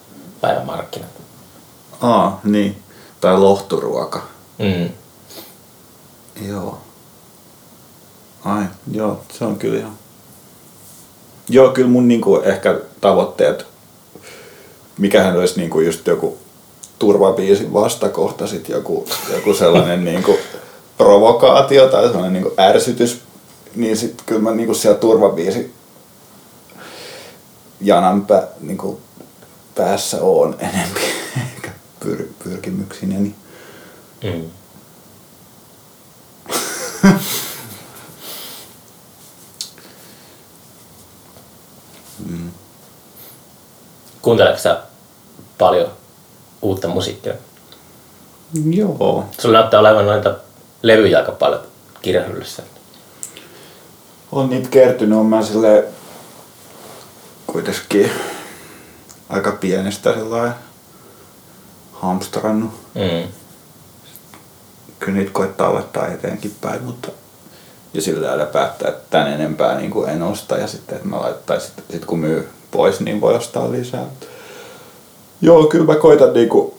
[0.41, 1.11] päivämarkkinat.
[2.01, 2.83] Aa, niin.
[3.21, 4.23] Tai lohturuoka.
[4.59, 4.91] Mm.
[6.49, 6.79] Joo.
[8.45, 9.93] Ai, joo, se on kyllä ihan...
[11.49, 13.67] Joo, kyllä mun niinku ehkä tavoitteet,
[14.99, 16.39] mikähän olisi niinku just joku
[16.99, 20.39] turvabiisin vastakohta, sit joku, joku sellainen niinku
[20.99, 23.21] provokaatio tai sellainen niinku ärsytys,
[23.77, 25.75] niin sit kyllä mä niinku siellä turvabiisi
[27.81, 29.01] janan pä, niinku
[29.75, 31.03] päässä on enemmän
[31.37, 33.35] ehkä pyr, pyrkimyksineni.
[34.25, 34.51] Mm.
[42.27, 42.51] Mm.
[44.23, 44.83] Kuunteleeko sä
[45.59, 45.91] paljon
[46.63, 47.35] uutta musiikkia?
[48.71, 49.25] Joo.
[49.41, 50.35] Sulla näyttää olevan noita
[50.83, 51.61] levyjä aika paljon
[52.03, 52.63] kirjahyllyssä.
[54.35, 55.85] On niitä kertynyt, on mä sille
[57.47, 58.11] kuitenkin
[59.29, 60.55] aika pienestä sellainen
[61.93, 62.71] hamstrannut.
[62.95, 63.29] Mm.
[64.99, 67.09] Kyllä niitä koittaa laittaa eteenkin päin, mutta
[67.93, 71.21] ja sillä lailla päättää, että tän enempää niin kuin en osta ja sitten, että mä
[71.21, 74.07] laittaisin, sit kun myy pois, niin voi ostaa lisää.
[75.41, 76.79] Joo, kyllä mä koitan niinku,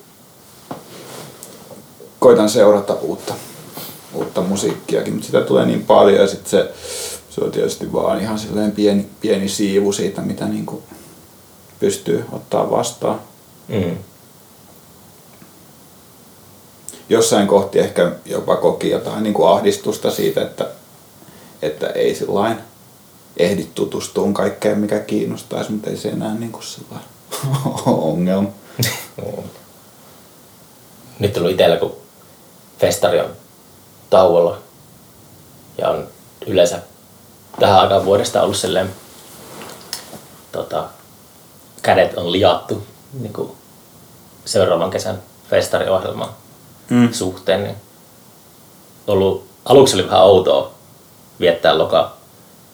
[2.20, 3.34] koitan seurata uutta,
[4.14, 6.74] uutta musiikkiakin, mutta sitä tulee niin paljon ja sitten se,
[7.36, 10.84] se on tietysti vaan ihan silleen pieni, pieni siivu siitä, mitä niinku
[11.80, 13.20] pystyy ottaa vastaan.
[13.68, 13.98] Mm.
[17.10, 20.68] Jossain kohti ehkä jopa koki jotain niin kuin ahdistusta siitä, että,
[21.62, 22.58] että ei sillain
[23.38, 27.10] ehdi tutustumaan kaikkeen, mikä kiinnostaisi, mutta ei se enää niin kuin sellainen
[27.86, 28.50] ongelma.
[31.20, 31.96] Nyt on itsellä, kun
[32.80, 33.32] festari on
[34.10, 34.58] tauolla
[35.78, 36.08] ja on
[36.48, 36.82] yleensä
[37.60, 38.92] tähän aikaan vuodesta ollut silleen,
[40.52, 40.84] tota,
[41.82, 43.52] kädet on liattu niin kuin
[44.46, 46.30] seuraavan kesän festariohjelman
[46.90, 47.14] Mm.
[47.14, 47.76] suhteen, niin
[49.08, 50.72] ollut, aluksi oli vähän outoa
[51.40, 52.14] viettää loka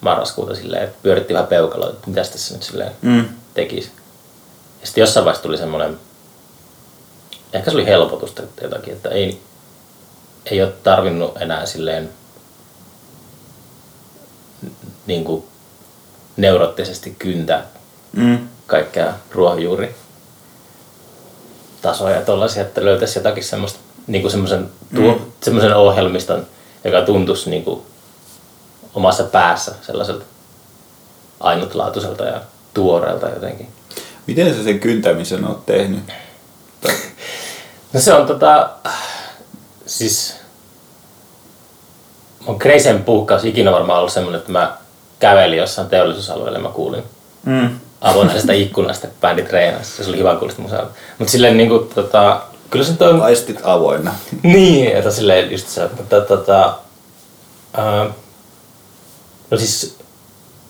[0.02, 3.26] marraskuuta silleen, että pyöritti vähän peukaloa, että mitäs tässä nyt silleen Mm.
[3.54, 3.91] tekisi.
[4.82, 6.00] Ja sitten jossain vaiheessa tuli semmoinen,
[7.54, 9.41] ehkä se oli helpotusta jotakin, että ei,
[10.46, 12.10] ei ole tarvinnut enää silleen
[15.07, 15.43] niin kuin
[16.37, 17.65] neuroottisesti kyntää
[18.13, 18.47] Mm.
[18.67, 19.95] kaikkea ruohonjuuri
[21.81, 25.19] tasoja ja tollaisia, että löytäisi jotakin semmoista, niin kuin semmoisen, tuo, Mm.
[25.41, 26.47] semmoisen ohjelmiston,
[26.83, 27.81] joka tuntuisi niin kuin
[28.93, 30.25] omassa päässä sellaiselta
[31.39, 32.41] ainutlaatuiselta ja
[32.73, 33.67] tuoreelta jotenkin.
[34.27, 36.03] Miten sä sen kyntämisen oot tehnyt?
[37.93, 38.69] No se on tota,
[39.85, 40.35] siis
[42.45, 44.77] mun kreisen puhkaus ikinä varmaan ollut semmoinen, että mä
[45.21, 47.03] kävelin jossain teollisuusalueella mä kuulin
[47.45, 47.69] Mm.
[48.01, 50.03] avonaisesta ikkunasta, kun bändi treenasi.
[50.03, 50.88] Se oli hyvä kuulosta musaa.
[51.17, 53.21] Mutta silleen niinku tota, kyllä se on...
[53.21, 54.15] Aistit avoinna.
[54.43, 56.73] Niin, että silleen just se, mutta tota...
[57.73, 58.10] Ää,
[59.51, 59.97] no siis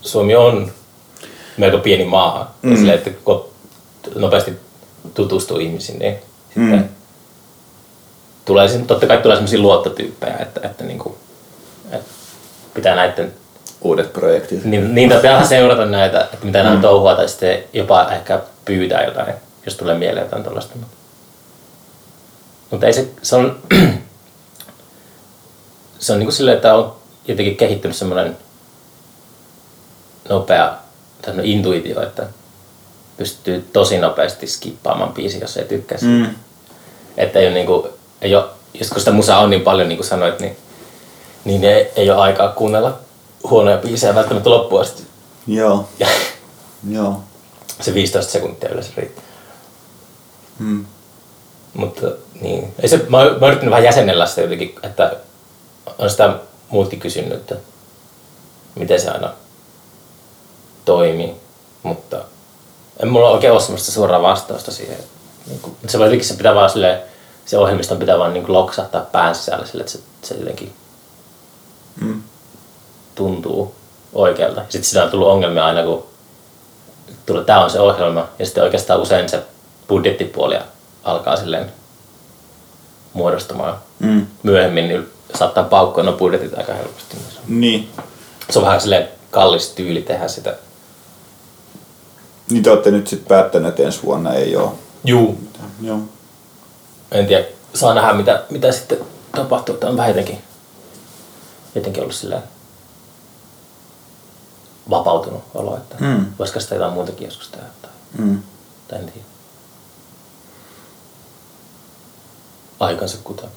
[0.02, 0.72] Suomi on
[1.58, 2.56] melko pieni maa.
[2.62, 2.72] Mm.
[2.72, 3.46] Ja silleen, että kun
[4.16, 4.54] nopeasti
[5.14, 6.16] tutustuu ihmisiin, niin
[6.48, 6.90] sitten Mm.
[8.46, 11.18] tulee, totta kai tulee sellaisia luottotyyppejä, että, että, niinku,
[11.92, 12.12] että
[12.74, 13.34] pitää näiden,
[13.82, 14.66] Uudet projektit.
[14.66, 19.34] niin, niin pitää seurata näitä, että mitä nämä touhua tai sitten jopa ehkä pyytää jotain,
[19.66, 20.76] jos tulee mieleen jotain tuollaista.
[20.76, 20.98] Mutta,
[22.72, 23.60] mutta ei se, se on,
[26.00, 26.96] se on niin kuin silleen, että on
[27.28, 28.38] jotenkin kehittynyt semmoinen
[30.30, 30.74] nopea
[31.22, 32.28] tämmöinen intuitio, että
[33.18, 36.28] pystyy tosi nopeasti skippaamaan biisi, jos ei tykkää siitä.
[36.28, 36.36] Mm.
[37.18, 37.88] Että ei ole niinku,
[38.22, 40.58] ei ole, just kun sitä musaa on niin paljon, niin kuin sanoit, niin,
[41.46, 43.00] niin ei, ei ole aikaa kuunnella
[43.50, 45.04] huonoja biisejä välttämättä loppuun asti.
[45.48, 46.08] Joo, Ja
[46.90, 47.22] joo.
[47.82, 49.24] se 15 sekuntia yleensä riittää.
[50.60, 50.86] Mm.
[51.74, 52.08] Mutta
[52.42, 55.16] niin, ei se, mä, mä oon yrittänyt vähän jäsennellä sitä jotenkin, että
[55.98, 56.34] on sitä
[56.70, 57.56] muutkin kysynyt, että
[58.76, 59.34] miten se aina
[60.86, 61.36] toimii,
[61.84, 62.18] mutta
[63.00, 64.98] en mulla oikein ole semmoista suoraa vastausta siihen.
[65.48, 67.02] Niin kuin, se voi jotenkin se pitää vaan silleen,
[67.46, 70.74] se ohjelmiston pitää vaan niin loksahtaa pään sisällä sille, että se, se jotenkin
[72.02, 72.24] Mm.
[73.22, 73.76] Tuntuu
[74.14, 74.62] oikealta.
[74.62, 76.06] Sitten siinä on tullut ongelmia aina, kun
[77.26, 79.44] tulee, tämä on se ohjelma, ja sitten oikeastaan usein se
[79.88, 80.60] budjettipuoli
[81.04, 81.72] alkaa silleen
[83.14, 83.78] muodostumaan.
[84.00, 84.28] Mm.
[84.44, 87.18] Myöhemmin niin saattaa paukkoa no budjetit aika helposti.
[87.48, 87.90] Niin.
[88.50, 90.56] Se on vähän silleen kallis tyyli tehdä sitä.
[92.50, 94.72] Niin te olette nyt sitten päättäneet, että ensi vuonna ei ole.
[95.04, 95.40] Juu.
[95.82, 96.00] Joo.
[97.12, 98.98] En tiedä, saa nähdä mitä, mitä sitten
[99.36, 99.76] tapahtuu.
[99.76, 100.42] Tämä on vähän jotenkin,
[101.76, 102.44] jotenkin ollut silleen
[104.92, 106.26] vapautunut olo, että Mm.
[106.40, 107.66] voisiko sitä jotain muutakin joskus tehdä.
[107.82, 108.44] Tai, Mm.
[108.88, 109.28] tai en tiedä.
[112.80, 113.52] Aikansa kutakin.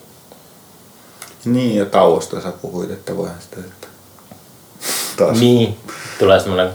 [1.44, 3.86] Niin, ja tauosta sä puhuit, että voihan sitä että
[5.16, 5.38] taas.
[5.40, 5.80] Niin,
[6.18, 6.70] tulee semmoinen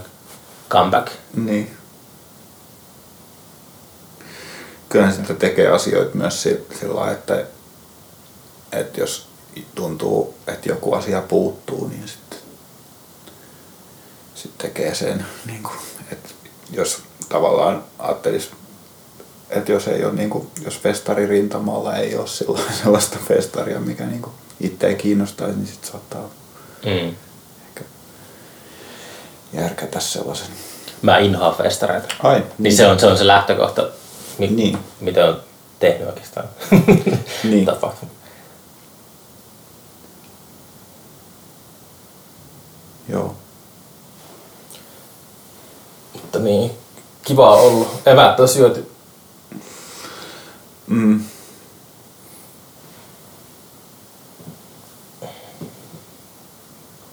[0.69, 1.07] comeback.
[1.35, 1.77] niin.
[4.89, 7.45] Kyllähän sitä tekee asioita myös si- sillä lailla, että,
[8.71, 9.27] että jos
[9.75, 12.28] tuntuu, että joku asia puuttuu, niin sitten
[14.41, 15.25] sit tekee sen.
[15.45, 15.75] Niin kuin,
[16.11, 16.29] että
[16.71, 18.49] jos tavallaan ajattelisi,
[19.49, 24.05] että jos ei ole, niin kuin, jos festari rintamalla ei ole sillä- sellaista festaria, mikä
[24.05, 26.29] niin kuin itse ei kiinnostaisi, niin sitten saattaa
[26.85, 27.15] Mm.
[27.67, 27.83] ehkä
[29.53, 30.47] järkätä sellaisen.
[31.01, 32.15] Mä inhoan festareita.
[32.23, 33.89] Ai, Niin se on se, on se lähtökohta,
[34.37, 34.77] mi- Niin.
[34.99, 35.41] mitä on
[35.79, 36.47] tehnyt oikeastaan.
[37.43, 37.65] Niin.
[37.65, 38.13] Tapahtunut.
[43.09, 43.35] Joo.
[46.29, 46.71] Mutta niin,
[47.23, 47.87] kiva on ollut.
[48.05, 48.91] Eväät on syöty.
[50.87, 51.23] Mm.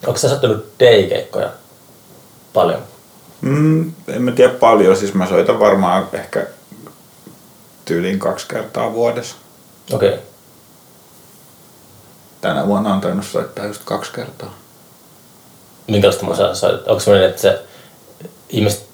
[0.06, 1.50] Onko sä sattunut day-keikkoja
[2.52, 2.82] paljon?
[3.40, 6.46] Mm, en mä tiedä paljon, siis mä soitan varmaan ehkä
[7.84, 9.36] tyyliin kaksi kertaa vuodessa.
[9.92, 10.08] Okei.
[10.08, 10.20] Okay.
[12.40, 14.54] Tänä vuonna on tainnut soittaa just kaksi kertaa.
[15.86, 16.88] Minkälaista musaa sä soitat?
[16.88, 17.62] Onko semmoinen, että se
[18.48, 18.85] ihmiset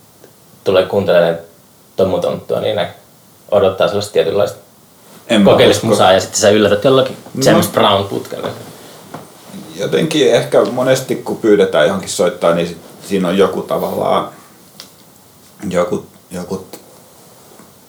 [0.65, 1.39] tulee kuuntelemaan
[1.97, 2.91] Tommu Tonttua, niin ne
[3.51, 4.59] odottaa sellaista tietynlaista
[5.29, 7.43] En kokeellista musaa ja sitten sä yllätät jollakin No.
[7.45, 8.49] James Brown putkelle.
[9.77, 12.77] Jotenkin ehkä monesti kun pyydetään johonkin soittaa, niin
[13.09, 14.29] siinä on joku tavallaan
[15.71, 16.67] joku, joku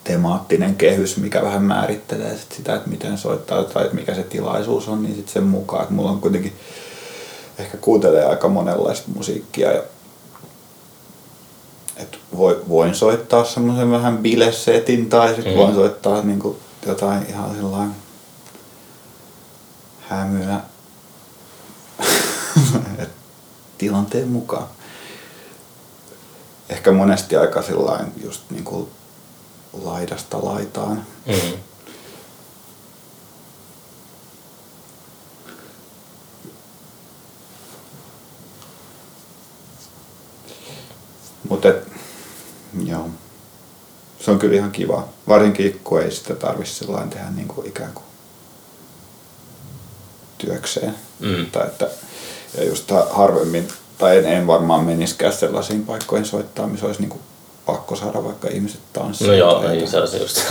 [0.04, 4.88] temaattinen kehys, mikä vähän määrittelee sit sitä, että miten soittaa tai että mikä se tilaisuus
[4.88, 5.82] on, niin sit sen mukaan.
[5.82, 6.54] Että mulla on kuitenkin
[7.60, 9.82] ehkä kuuntelee aika monenlaista musiikkia ja
[11.98, 15.60] et voi, voin soittaa semmoisen vähän bilesetin tai sitten Mm.
[15.60, 17.96] voin soittaa niinku jotain ihan sellainen
[20.02, 20.60] hämyä
[23.78, 24.68] tilanteen mukaan.
[26.70, 28.90] Ehkä monesti aika sillain just niinku
[29.84, 31.06] laidasta laitaan.
[31.26, 31.58] Mm.
[41.50, 41.68] Mutta
[44.26, 45.08] se on kyllä ihan kiva.
[45.28, 48.06] Varsinkin kun ei sitä tarvitse tehdä niinku ikään kuin
[50.38, 50.96] työkseen.
[51.20, 51.46] Mm.
[51.52, 51.88] Tai että,
[52.58, 53.68] ja just ha- harvemmin,
[53.98, 57.20] tai en, en varmaan meniskään sellaisiin paikkoihin soittaa, missä olisi niinku
[57.66, 59.28] pakko saada vaikka ihmiset tanssiin.
[59.28, 60.42] No joo, tai ei, se on se just.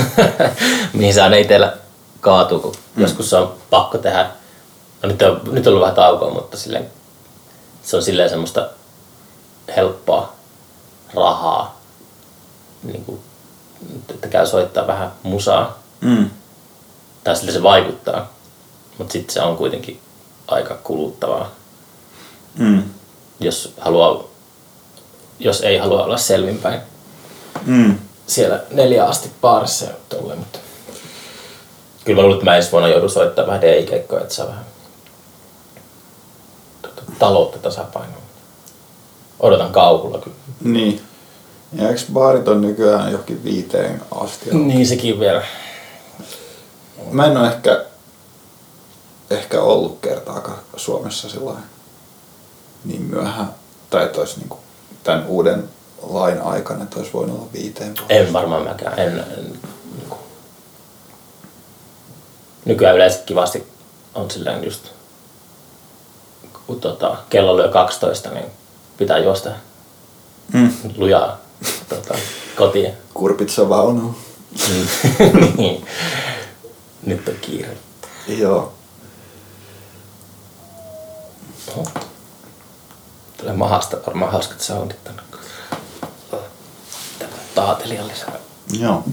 [0.92, 1.76] Mihin aina itsellä
[2.20, 3.02] kaatuu, kun mm.
[3.02, 4.30] joskus se on pakko tehdä.
[5.02, 6.90] No nyt on, nyt on ollut vähän taukoa, mutta silleen,
[7.82, 8.68] se on silleen semmoista
[9.76, 10.32] helppoa
[11.14, 11.80] rahaa.
[12.82, 13.20] Niin kuin,
[14.10, 15.78] että käy soittaa vähän musaa.
[16.00, 16.30] Mm.
[17.24, 18.32] Tai sille se vaikuttaa.
[18.98, 20.00] Mutta sitten se on kuitenkin
[20.48, 21.50] aika kuluttavaa.
[22.58, 22.82] Mm.
[23.40, 24.24] Jos haluaa
[25.38, 26.80] jos ei halua olla selvinpäin
[27.66, 27.98] Mm.
[28.26, 30.58] siellä neljä asti baarissa ja tolleen, mutta
[32.04, 34.64] kyllä mä luulen, että mä ensi vuonna joudun soittamaan vähän DJ-keikkoja, että saa vähän
[36.82, 38.22] tota, taloutta tasapainoa.
[39.40, 40.36] Odotan kauhulla kyllä.
[40.64, 41.02] Niin.
[41.72, 44.50] Ja eikö baarit on nykyään johonkin viiteen asti?
[44.54, 45.42] Niin sekin vielä.
[47.10, 47.84] Mä en ole ehkä,
[49.30, 51.54] ehkä ollut kertaakaan Suomessa sillä
[52.84, 53.54] niin myöhään.
[53.90, 54.58] Tai että olisi niinku
[55.04, 55.68] tämän uuden
[56.02, 57.94] lain aikana, että olisi voinut olla viiteen.
[58.08, 58.98] En varmaan mäkään.
[58.98, 59.52] En, en,
[59.96, 60.20] niin kuin.
[62.64, 63.66] Nykyään yleensä kivasti
[64.14, 64.88] on silleen just,
[66.66, 68.46] kun tota, kello lyö 12, niin
[68.96, 69.50] pitää juosta
[70.52, 70.70] Mm.
[70.96, 71.38] lujaa
[71.94, 72.14] tota,
[72.56, 72.92] kotiin.
[73.14, 74.14] Kurpitsa vaunu.
[75.56, 75.86] niin.
[77.06, 77.76] Nyt on kiire.
[78.28, 78.72] Joo.
[81.68, 81.86] Oho.
[83.36, 85.22] Tulee mahasta varmaan hauskat soundit tänne.
[87.18, 88.38] Tämä taatelia lisää.
[88.78, 89.04] Joo.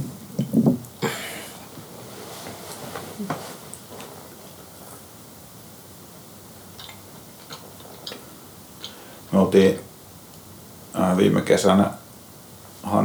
[9.32, 9.80] Me oltiin
[10.93, 11.91] ää, viime kesänä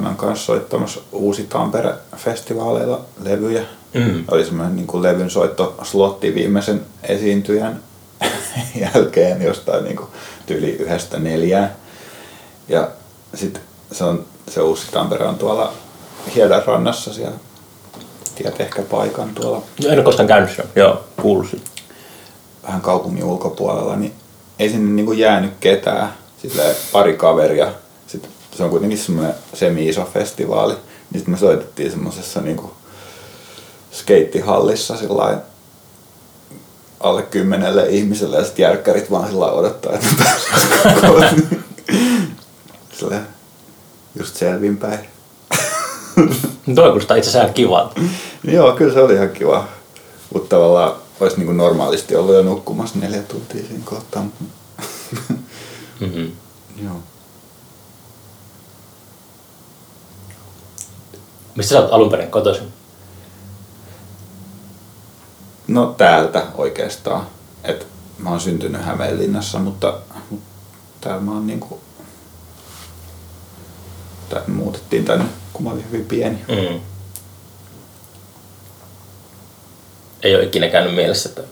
[0.04, 3.62] Hannan kanssa soittamassa Uusi Tampere-festivaaleilla levyjä.
[3.94, 4.24] Mm.
[4.28, 7.80] Oli semmoinen niin levyn soitto slotti viimeisen esiintyjän
[8.94, 10.08] jälkeen jostain niin kuin
[10.46, 11.72] tyyli yhdestä neljään.
[12.68, 12.88] Ja
[13.34, 15.72] sitten se, on, se Uusi Tampere on tuolla
[16.34, 17.36] Hiedanrannassa siellä.
[18.34, 20.70] Tiedät ehkä paikan tuolla Joo, en ole koskaan käynyt siellä.
[20.76, 21.56] Joo, kuullut
[22.66, 24.12] vähän kaupungin ulkopuolella, niin
[24.58, 26.12] ei sinne niinku jäänyt ketään.
[26.42, 27.72] Sitten pari kaveria.
[28.06, 30.72] Sitten se on kuitenkin semmoinen semi-iso festivaali.
[30.72, 32.70] Niin sitten me soitettiin semmoisessa niinku
[33.92, 35.38] skeittihallissa sillain
[37.00, 40.08] alle kymmenelle ihmiselle ja sitten järkkärit vaan sillä odottaa, että
[42.98, 43.20] Sillä
[44.18, 44.98] just selvinpäin.
[46.74, 48.00] Toi kuulostaa itse asiassa kivalta.
[48.44, 49.68] Joo, kyllä se oli ihan kiva.
[50.32, 54.26] Mutta tavallaan olisi niin normaalisti ollut jo nukkumassa neljä tuntia siinä kohtaa.
[56.00, 56.32] Mm-hmm.
[56.84, 56.96] Joo.
[61.56, 62.72] Mistä sä oot alun perin kotoisin?
[65.68, 67.26] No täältä oikeastaan.
[67.64, 67.86] Et
[68.18, 69.98] mä oon syntynyt Hämeenlinnassa, mutta,
[70.30, 70.46] mutta
[71.00, 71.80] täällä mä oon niinku...
[74.28, 76.44] Tänne muutettiin tänne, kun mä olin hyvin pieni.
[76.48, 76.80] Mm.
[80.22, 81.42] Ei ole ikinä käynyt mielessä, että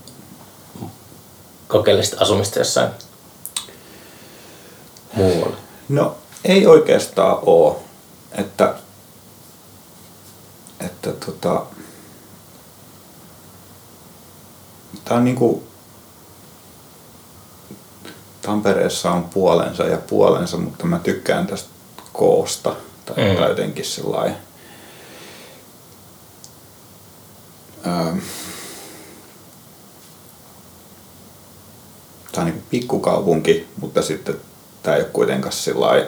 [1.69, 2.91] kokeilisit asumista jossain
[5.15, 5.57] muualla.
[5.89, 7.83] No ei oikeastaan oo.
[8.33, 8.75] Että,
[10.87, 11.62] että tota,
[15.05, 15.62] tää on niinku,
[18.43, 21.68] Tampereessa on puolensa ja puolensa, mutta mä tykkään tästä
[22.12, 22.76] koosta
[23.07, 23.49] tai, Mm.
[23.49, 24.37] jotenkin sellainen.
[27.87, 28.18] Ähm,
[32.33, 34.41] tää on niinku pikkukaupunki, mutta sitten
[34.83, 36.07] tää ei ole kuitenkaan sellainen,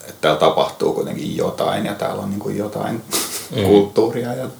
[0.00, 3.04] että täällä tapahtuu kuitenkin jotain ja täällä on niinku jotain
[3.56, 3.62] Mm.
[3.62, 4.50] kulttuuria ja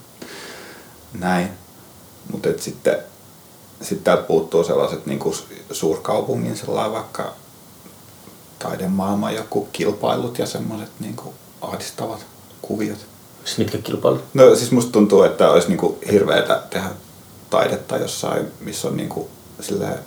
[1.12, 1.48] näin.
[2.32, 2.98] Mutta sitten
[3.82, 5.34] sit täältä puuttuu sellaiset niinku
[5.72, 7.34] suurkaupungin sellainen vaikka
[8.58, 12.26] taidemaailman joku kilpailut ja semmoiset niinku ahdistavat
[12.62, 13.06] kuviot.
[13.44, 14.24] Siis mitkä kilpailut?
[14.34, 16.90] No siis musta tuntuu, että olisi niinku hirveetä tehdä
[17.50, 19.28] taidetta jossain, missä on niinku
[19.60, 19.98] silleen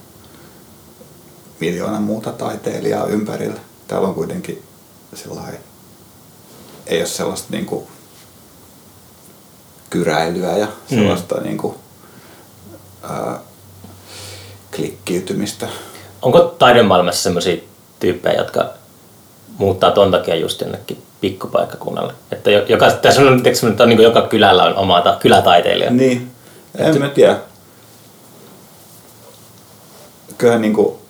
[1.59, 3.59] miljoona muuta taiteilijaa ympärillä.
[3.88, 4.63] Täällä on kuitenkin
[5.13, 5.59] sellainen,
[6.86, 7.88] ei ole sellaista niinku
[9.92, 11.44] kyräilyä ja sellaista mm.
[11.44, 11.76] niinku,
[13.04, 13.39] ää,
[14.76, 15.68] klikkiytymistä.
[16.22, 17.58] Onko taidemaailmassa sellaisia
[18.00, 18.70] tyyppejä, jotka
[19.58, 22.14] muuttaa ton takia just jonnekin pikkupaikkakunnalle?
[22.32, 25.92] Että jo- joka, tässä on, että on, niin joka kylällä on oma ta- kylätaiteilija.
[25.92, 26.32] Niin,
[26.78, 27.38] en mä tiedä.
[30.38, 31.02] Kyllähän niinku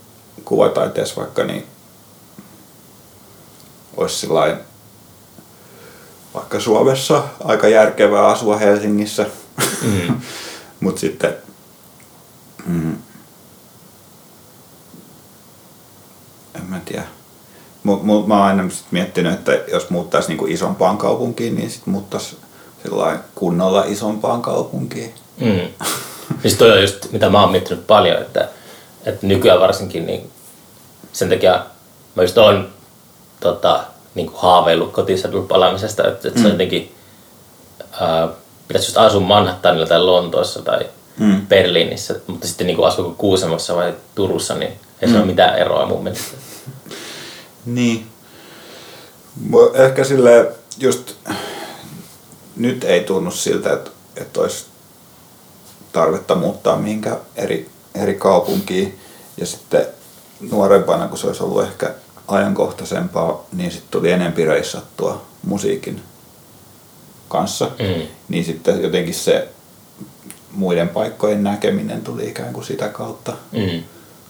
[0.45, 1.67] kuvataiteessa vaikka niin
[3.97, 4.57] olisi sillain
[6.33, 9.25] vaikka Suomessa aika järkevää asua Helsingissä.
[9.81, 10.21] Mm.
[10.79, 11.35] Mutta sitten
[12.65, 12.95] mm,
[16.55, 17.03] en mä tiedä.
[17.83, 21.91] Mut, mut, mä oon aina sit miettinyt, että jos muuttaisi niinku isompaan kaupunkiin, niin sitten
[21.91, 22.37] muuttaisi
[23.35, 25.13] kunnolla isompaan kaupunkiin.
[25.39, 25.87] Mm.
[26.41, 28.49] Siis toi on just, mitä mä oon miettinyt paljon, että,
[29.05, 30.31] että nykyään varsinkin niin
[31.13, 31.65] sen takia
[32.15, 32.69] mä just oon
[33.39, 33.83] tota,
[34.15, 36.95] niin kuin haaveillut kotisedulla palaamisesta, että, että se on jotenkin,
[38.01, 38.27] ää,
[38.67, 40.79] pitäisi just asua Manhattanilla tai Lontoossa tai
[41.17, 41.47] Mm.
[41.47, 45.15] Berliinissä, mutta sitten niin kuin asuu Kuusamossa vai Turussa, niin ei se Mm.
[45.15, 46.37] ole mitään eroa mun mielestä.
[47.65, 48.07] Niin.
[49.73, 51.13] Ehkä sille just
[52.55, 54.65] nyt ei tunnu siltä, että, että olisi
[55.91, 58.99] tarvetta muuttaa mihinkään eri, eri kaupunkiin.
[59.37, 59.85] Ja sitten
[60.51, 61.93] nuorempana, kun se olisi ollut ehkä
[62.27, 66.01] ajankohtaisempaa, niin sitten tuli enempi reissattua musiikin
[67.29, 67.65] kanssa.
[67.65, 68.07] Mm.
[68.29, 69.47] Niin sitten jotenkin se
[70.51, 73.83] muiden paikkojen näkeminen tuli ikään kuin sitä kautta Mm.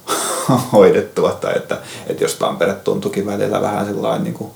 [0.73, 1.31] hoidettua.
[1.31, 1.77] Tai että,
[2.07, 4.51] että jos Tampere tuntuikin välillä vähän sellainen niin kuin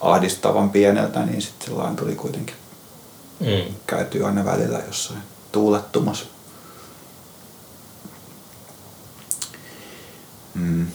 [0.00, 2.54] ahdistavan pieneltä, niin sitten sellainen tuli kuitenkin
[3.40, 3.74] Mm.
[3.86, 5.20] käytyy aina välillä jossain
[5.52, 6.24] tuulettumassa.
[10.54, 10.86] Mm.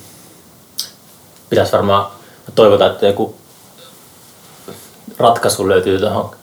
[1.49, 2.11] Pitäisi varmaan
[2.55, 3.35] toivota, että joku
[5.17, 6.35] ratkaisu löytyy tuohon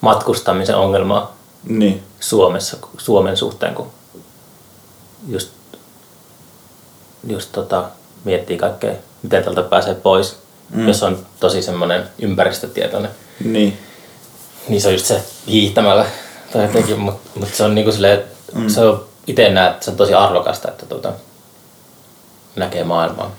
[0.00, 1.28] matkustamisen ongelmaan
[1.64, 2.02] Niin.
[2.20, 3.90] Suomessa, Suomen suhteen, kun
[5.28, 5.50] just,
[7.26, 7.84] just tota,
[8.24, 10.88] miettii kaikkea, miten tältä pääsee pois, Mm.
[10.88, 13.10] jos on tosi semmoinen ympäristötietoinen.
[13.44, 13.78] Niin.
[14.68, 16.06] Niin se on just se hiihtämällä
[16.52, 18.24] tai jotenkin, mutta mut se on niinku silleen,
[18.54, 18.68] mm.
[18.68, 21.12] se on itse näet, että se on tosi arvokasta, että tota,
[22.56, 23.30] näkee maailmaa.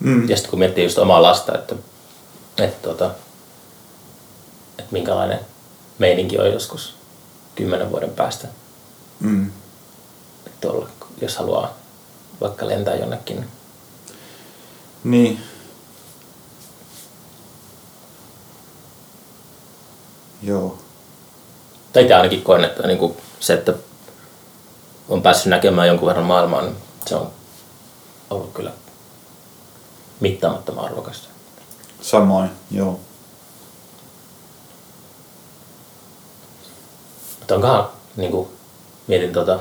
[0.00, 0.28] Mm.
[0.28, 1.74] Ja sitten kun miettii just omaa lasta, että,
[2.58, 3.10] että, tota,
[4.78, 5.40] että minkälainen
[5.98, 6.94] meininki on joskus
[7.54, 8.48] kymmenen vuoden päästä
[9.20, 9.50] Mm.
[10.60, 10.88] tuolla,
[11.20, 11.74] jos haluaa
[12.40, 13.36] vaikka lentää jonnekin.
[13.36, 13.50] niin
[15.04, 15.40] Niin.
[20.42, 20.78] Joo.
[21.92, 23.74] Tai itse ainakin koen, että niin kuin se, että
[25.08, 26.76] on päässyt näkemään jonkun verran maailmaa, niin
[27.06, 27.30] se on
[28.30, 28.72] ollut kyllä
[30.20, 31.28] mittaamattoman arvokasta.
[32.00, 33.00] Samoin, joo.
[37.38, 38.48] Mutta onkohan, niin kuin,
[39.06, 39.58] mietin tuota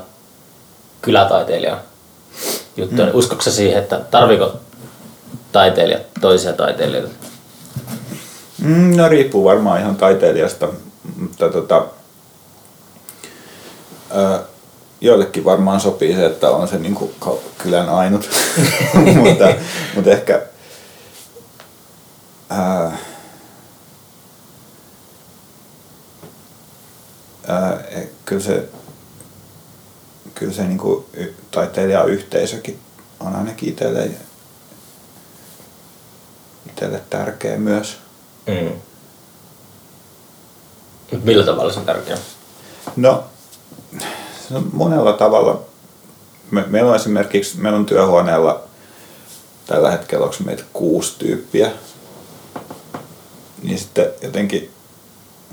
[1.02, 1.80] kylätaiteilijan
[2.78, 3.06] juttuja, mm.
[3.06, 4.54] niin uskotko sä siihen, että tarviko
[5.52, 7.14] taiteilijat toisia taiteilijoita?
[8.62, 10.68] Mm, no riippuu varmaan ihan taiteilijasta,
[11.20, 11.86] mutta tota,
[14.16, 14.40] ö,
[15.02, 18.30] joillekin varmaan sopii se, että on se niinku kau- kylän ainut,
[19.24, 19.48] mutta,
[19.96, 20.42] mutta ehkä
[22.50, 22.98] ää,
[27.48, 28.70] ää, e- kyllä se,
[30.36, 32.80] kyllä se niinku y- taiteilijayhteisökin
[33.20, 34.12] on ainakin itselle,
[36.70, 37.98] itselle tärkeä myös.
[38.48, 38.72] Mm.
[41.12, 42.18] Mut millä tavalla se on tärkeää?
[42.96, 43.24] No,
[44.48, 45.62] se on monella tavalla.
[46.52, 48.64] Me, meillä on esimerkiksi, meillä on työhuoneella
[49.66, 51.72] tällä hetkellä, onko meitä kuusi tyyppiä.
[53.64, 54.70] Niin sitten jotenkin,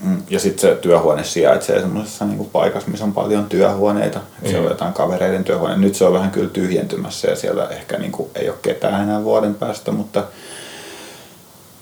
[0.03, 4.19] mm, ja sitten se työhuone sijaitsee semmoisessa niinku paikassa, missä on paljon työhuoneita.
[4.19, 4.49] Mm.
[4.49, 5.77] Siellä on jotain kavereiden työhuone.
[5.77, 9.55] Nyt se on vähän kyllä tyhjentymässä ja siellä ehkä niinku ei ole ketään enää vuoden
[9.55, 10.25] päästä, mutta,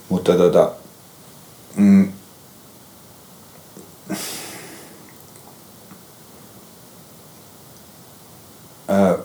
[0.09, 0.71] mutta tota,
[1.75, 2.11] mm,
[8.89, 9.17] Öö,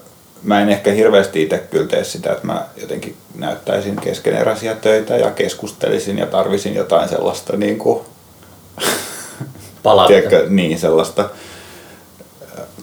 [0.43, 5.30] mä en ehkä hirveästi itse kyllä tee sitä, että mä jotenkin näyttäisin keskeneräisiä töitä ja
[5.30, 8.05] keskustelisin ja tarvisin jotain sellaista niin kuin,
[10.07, 11.30] tiedätkö, niin sellaista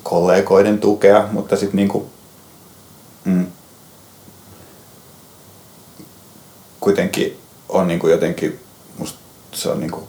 [0.04, 2.06] kollegoiden tukea, mutta sitten niin kuin,
[3.26, 3.48] mm,
[6.80, 7.40] kuitenkin
[7.70, 8.60] on niin kuin jotenkin,
[8.98, 9.20] musta
[9.54, 10.08] se on niin kuin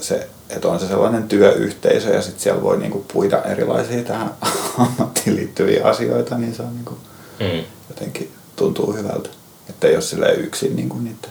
[0.00, 4.30] se, että on se sellainen työyhteisö ja sitten siellä voi niinku puida erilaisia tähän
[4.78, 6.98] ammattiin liittyviä asioita, niin se on niinku
[7.40, 7.64] Mm.
[7.88, 9.28] jotenkin tuntuu hyvältä.
[9.68, 11.28] Että ei ole silleen yksin niinku niitä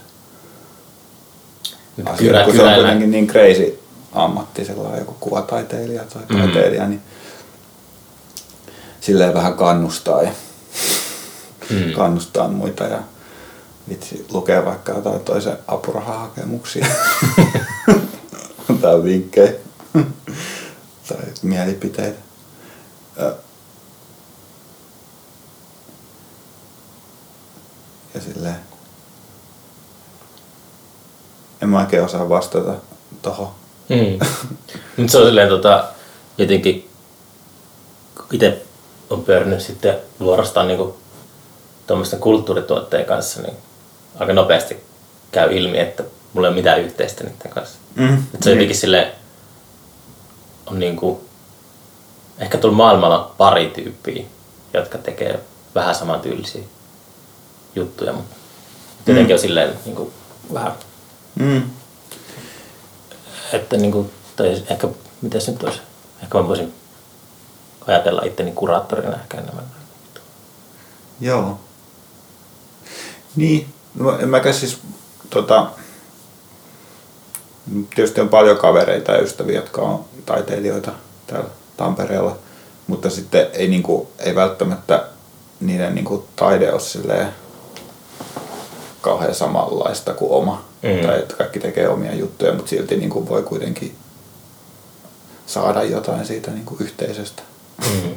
[2.06, 3.80] asioita, kun se on kuitenkin niin crazy
[4.14, 6.38] ammatti, sellainen joku kuvataiteilija tai Mm.
[6.38, 7.02] taiteilija, niin
[9.02, 10.32] silleen vähän kannustaa ja
[11.70, 11.92] Mm.
[11.98, 13.00] kannustaa muita ja
[13.90, 16.86] vitsi lukee vaikka jotain toisen apurahahakemuksia
[18.86, 19.54] tai vinkkejä
[21.08, 22.20] tai mielipiteitä.
[23.20, 23.36] Ö.
[28.14, 28.56] Ja silleen.
[31.62, 32.74] En mä oikein osaa vastata
[33.22, 33.52] tohon.
[33.90, 34.28] Mm.
[34.98, 35.88] Nyt se on silleen tota,
[36.38, 36.90] jotenkin
[38.32, 38.62] itse
[39.10, 40.98] on pyörinyt sitten vuorostaan niinku
[41.88, 43.58] tuommoisten kulttuurituotteen kanssa, niin
[44.20, 44.84] aika nopeasti
[45.32, 47.85] käy ilmi, että mulla ei ole mitään yhteistä niiden kanssa.
[47.96, 48.24] Mm.
[48.34, 49.12] Et se on jotenkin silleen,
[50.66, 51.26] on niinku,
[52.38, 54.26] ehkä tuolla maailmalla pari tyyppiä,
[54.74, 55.40] jotka tekee
[55.76, 56.64] vähän samantyylisiä
[57.76, 58.36] juttuja, mutta
[59.08, 60.14] jotenkin on silleen niinku,
[60.54, 60.74] vähän
[61.36, 61.64] Mm.
[63.54, 64.88] että niinku, tai ehkä,
[65.22, 65.82] miten se nyt olisi,
[66.24, 66.74] ehkä mä voisin
[67.88, 69.66] ajatella itteni kuraattorina ehkä enemmän.
[71.22, 71.60] Joo.
[73.36, 74.78] Niin, no en mäkään siis
[75.30, 75.70] tota,
[77.96, 80.92] Tietysti on paljon kavereita ja ystäviä, jotka on taiteilijoita
[81.28, 82.38] täällä Tampereella,
[82.88, 85.06] mutta sitten ei, niinku, ei välttämättä
[85.60, 87.28] niiden niinku, taide ole silleen
[89.02, 90.66] kauhean samanlaista kuin oma.
[90.84, 91.08] Mm.
[91.08, 93.96] Tai että kaikki tekee omia juttuja, mutta silti niinku, voi kuitenkin
[95.46, 97.44] saada jotain siitä niinku, yhteisöstä.
[97.82, 98.14] Mm.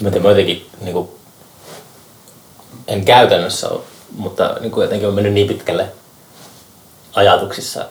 [0.00, 1.08] Mä mä jotenkin niin kuin,
[2.86, 3.80] en käytännössä ole,
[4.16, 5.92] mutta niin kuin jotenkin on mennyt niin pitkälle
[7.14, 7.84] ajatuksissa,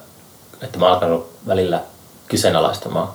[0.61, 1.83] että mä oon alkanut välillä
[2.27, 3.13] kyseenalaistamaan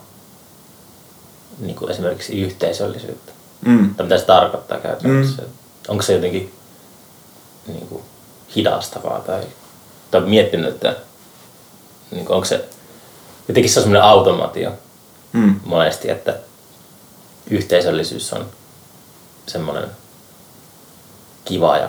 [1.58, 3.32] niin kuin esimerkiksi yhteisöllisyyttä.
[3.66, 3.94] Mm.
[3.94, 5.42] Tai mitä se tarkoittaa käytännössä.
[5.42, 5.48] Mm.
[5.88, 6.54] Onko se jotenkin
[7.66, 8.02] niin kuin,
[8.56, 9.42] hidastavaa tai,
[10.10, 10.96] tai miettinyt, että
[12.10, 12.64] niin kuin, onko se
[13.48, 14.72] jotenkin se on semmoinen automaatio
[15.32, 15.60] mm.
[15.64, 16.38] monesti, että
[17.50, 18.46] yhteisöllisyys on
[19.46, 19.88] semmoinen
[21.44, 21.88] kiva ja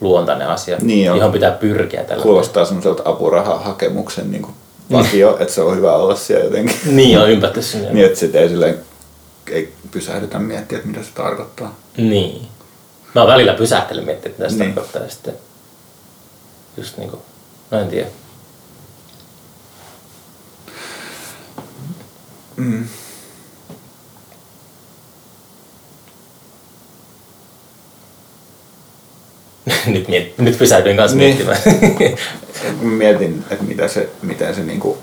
[0.00, 2.04] luontainen asia, niin johon pitää pyrkiä.
[2.04, 4.46] Tällä Kuulostaa semmoiselta apurahahakemuksen niin
[4.92, 6.76] vakio, että se on hyvä olla siellä jotenkin.
[6.96, 7.92] niin, on ympätty sinne.
[7.92, 8.78] niin, että sitten ei, silleen,
[9.50, 11.74] ei pysähdytä miettiä, että mitä se tarkoittaa.
[11.96, 12.48] Niin.
[13.14, 14.74] Mä oon välillä pysähtellyt miettiä, mitä se niin.
[14.74, 15.02] tarkoittaa.
[15.02, 15.34] Ja sitten
[16.76, 17.22] just niin kuin,
[17.70, 18.06] no en tiedä.
[22.56, 22.88] Mm.
[29.86, 31.46] nyt, miet, nyt pysähdyin kanssa niin.
[31.46, 32.18] miettimään.
[32.98, 34.98] Mietin, että mitä se, miten se niinku...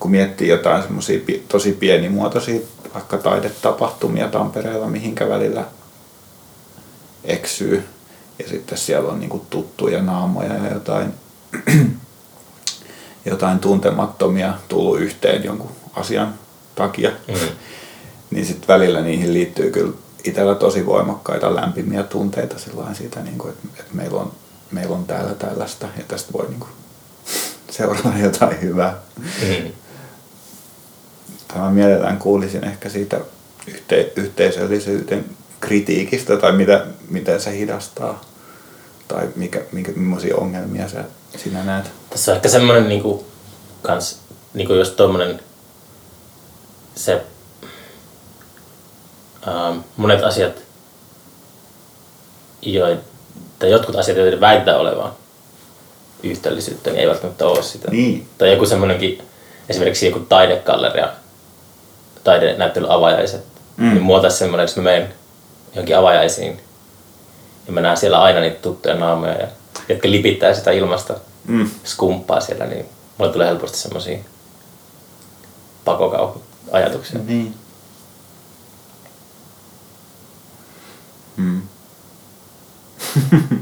[0.00, 2.60] Kun miettii jotain semmoisia tosi pienimuotoisia
[2.94, 5.64] vaikka taidetapahtumia Tampereella, mihinkä välillä
[7.24, 7.84] eksyy.
[8.38, 11.14] Ja sitten siellä on niinku tuttuja naamoja ja jotain,
[13.30, 16.34] jotain tuntemattomia tullut yhteen jonkun asian
[16.74, 17.10] takia.
[17.28, 17.34] Mm
[18.30, 19.92] niin sitten välillä niihin liittyy kyllä
[20.24, 22.56] itsellä tosi voimakkaita lämpimiä tunteita
[22.92, 24.32] siitä, niin kuin, että, että meillä, on,
[24.70, 26.70] meillä on täällä tällaista ja tästä voi niin kuin,
[27.70, 28.98] seurata jotain hyvää.
[29.18, 29.72] Mm.
[31.48, 33.20] Tämä mielellään kuulisin ehkä siitä
[33.66, 35.24] yhte, yhteisöllisyyden
[35.60, 38.20] kritiikistä tai mitä, miten se hidastaa
[39.08, 41.04] tai mikä, mikä, millaisia ongelmia sä,
[41.36, 41.90] sinä näet.
[42.10, 43.24] Tässä on ehkä semmoinen niin kuin,
[43.82, 44.20] kans,
[44.54, 45.40] niin kuin jos tuommoinen
[46.94, 47.24] se
[49.48, 50.52] ähm, monet asiat,
[52.62, 53.02] joita,
[53.58, 55.12] tai jotkut asiat, joita väittää olevan
[56.22, 57.90] yhteellisyyttä, niin ei välttämättä ole sitä.
[57.90, 58.28] Niin.
[58.38, 59.22] Tai joku semmoinenkin,
[59.68, 61.08] esimerkiksi joku taidekalleria,
[62.24, 63.44] taidenäyttelyn avajaiset,
[63.76, 63.90] mm.
[63.90, 65.14] niin muotaisi semmoinen, jos mä menen
[65.74, 66.60] johonkin avajaisiin,
[67.66, 69.46] ja mä näen siellä aina niitä tuttuja naamoja, ja,
[69.88, 71.14] jotka lipittää sitä ilmasta
[71.46, 71.70] mm.
[71.84, 72.86] skumppaa siellä, niin
[73.18, 74.18] mulle tulee helposti semmoisia
[75.84, 77.20] pakokauhu-ajatuksia.
[77.26, 77.54] Niin.
[81.40, 81.62] Mm.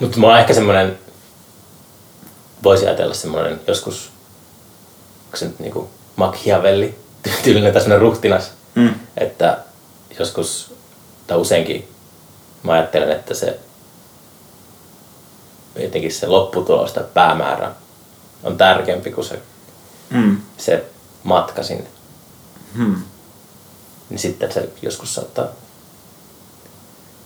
[0.00, 0.98] Mutta mä oon ehkä semmoinen,
[2.62, 4.10] voisi ajatella semmoinen joskus,
[5.24, 6.98] onko se nyt niinku Machiavelli
[7.44, 8.94] tyylinen tai semmoinen ruhtinas, mm.
[9.16, 9.58] että
[10.18, 10.74] joskus
[11.26, 11.88] tai useinkin
[12.62, 13.58] mä ajattelen, että se
[15.76, 17.72] jotenkin se lopputulos tai päämäärä
[18.42, 19.42] on tärkeämpi kuin se,
[20.10, 20.36] mm.
[20.58, 20.84] se
[21.22, 21.86] matka sinne.
[22.74, 23.02] Mm.
[24.10, 25.46] Niin sitten se joskus saattaa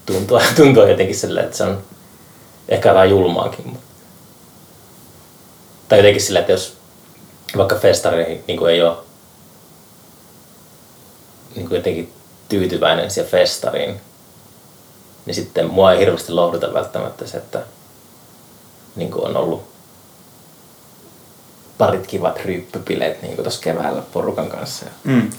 [0.06, 1.82] tuntua, tuntua jotenkin silleen, että se on
[2.68, 3.68] ehkä vähän julmaakin.
[3.68, 3.86] Mutta.
[5.88, 6.76] Tai jotenkin silleen, että jos
[7.56, 8.96] vaikka festareihin niin kuin ei ole
[11.56, 12.12] niin kuin jotenkin
[12.48, 14.00] tyytyväinen siihen festariin,
[15.26, 17.62] niin sitten mua ei hirveästi lohduta välttämättä se, että
[18.96, 19.62] niin kuin on ollut
[21.78, 24.86] parit kivat ryppypileet niin tuossa keväällä porukan kanssa.
[25.04, 25.30] Mm.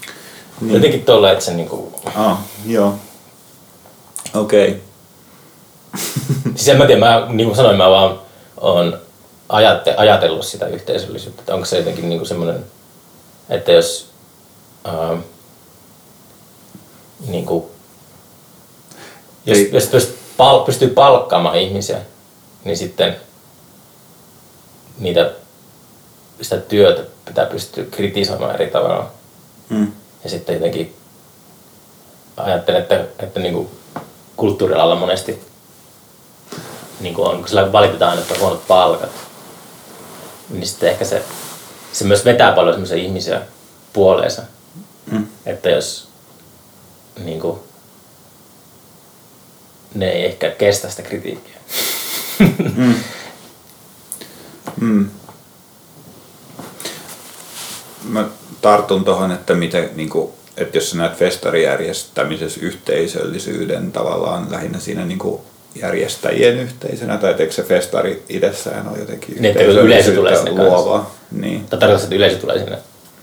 [0.61, 0.73] Niin.
[0.73, 1.93] Jotenkin tuolla, että se niin kuin...
[2.15, 2.95] Ah, joo.
[4.35, 4.69] Okei.
[4.69, 4.81] Okay.
[6.55, 8.19] siis en mä tiedä, mä, niin kuin sanoin, mä vaan
[8.57, 8.99] oon
[9.49, 12.65] ajatte, ajatellut sitä yhteisöllisyyttä, että onko se jotenkin niin semmoinen,
[13.49, 14.09] että jos
[14.83, 15.17] ää,
[17.27, 17.65] niin kuin,
[19.45, 19.69] jos, Ei.
[19.73, 21.97] jos pystyy, pal, pystyy palkkaamaan ihmisiä,
[22.63, 23.15] niin sitten
[24.97, 25.31] niitä,
[26.41, 29.11] sitä työtä pitää pystyä kritisoimaan eri tavalla.
[29.69, 29.91] Mm.
[30.23, 30.95] Ja sitten jotenkin
[32.37, 33.69] ajattelen, että, että niin kuin
[34.37, 35.41] kulttuurialalla monesti
[36.99, 39.11] niin kuin on, kun sillä valitetaan, että on huonot palkat,
[40.49, 41.23] niin sitten ehkä se,
[41.91, 43.41] se myös vetää paljon sellaisia ihmisiä
[43.93, 44.41] puoleensa.
[45.11, 45.27] Mm.
[45.45, 46.07] Että jos
[47.23, 47.59] niin kuin,
[49.95, 51.57] ne ei ehkä kestä sitä kritiikkiä.
[52.75, 52.95] mm.
[54.81, 55.09] Mm.
[58.03, 58.25] Mä
[58.61, 65.05] tartun tuohon, että miten, niin kuin, että jos sä näet festarijärjestämisessä yhteisöllisyyden tavallaan lähinnä siinä
[65.05, 65.41] niin kuin
[65.81, 71.15] järjestäjien yhteisönä, tai eikö se festari itsessään ole jotenkin Niin, yleisö tulee sinne luovaa.
[71.31, 71.65] Niin.
[71.69, 72.77] Tai tarkoitus, että yleisö tulee sinne.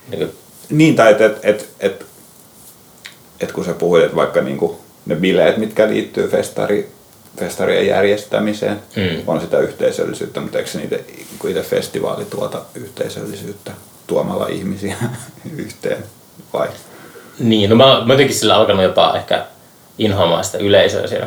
[0.09, 0.33] Niin kuin,
[0.71, 2.07] Niin, tai että et, et, et,
[3.41, 6.89] et kun sä puhuit, että vaikka niinku ne bileet, mitkä liittyy festari,
[7.39, 9.23] festarien järjestämiseen, Mm.
[9.27, 10.97] on sitä yhteisöllisyyttä, mutta eikö se niitä,
[11.39, 13.73] kun itse festivaali tuota yhteisöllisyyttä
[14.07, 14.97] tuomalla ihmisiä
[15.57, 16.05] yhteen,
[16.53, 16.69] vai?
[17.43, 19.45] Niin, no mä, mä jotenkin sillä alkanut jopa ehkä
[19.99, 21.27] inhoamaan sitä yleisöä siellä.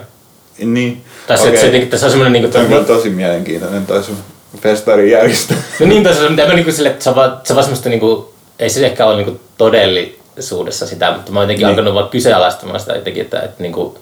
[0.58, 1.60] Niin, Tai se, okei.
[1.60, 4.18] se, jotenkin, tässä on semmoinen niin Tämä on kuin, tosi mielenkiintoinen toi sun
[4.62, 5.54] festarin järjestä.
[5.80, 7.64] No niin, tässä on mitä mä niinku sille, että se on vaan, se on vaan
[7.64, 11.70] semmoista niinku, ei se ehkä ole niinku todellisuudessa sitä, mutta mä oon jotenkin Niin.
[11.70, 13.98] alkanut vaan kyseenalaistamaan sitä jotenkin, että, että niinku,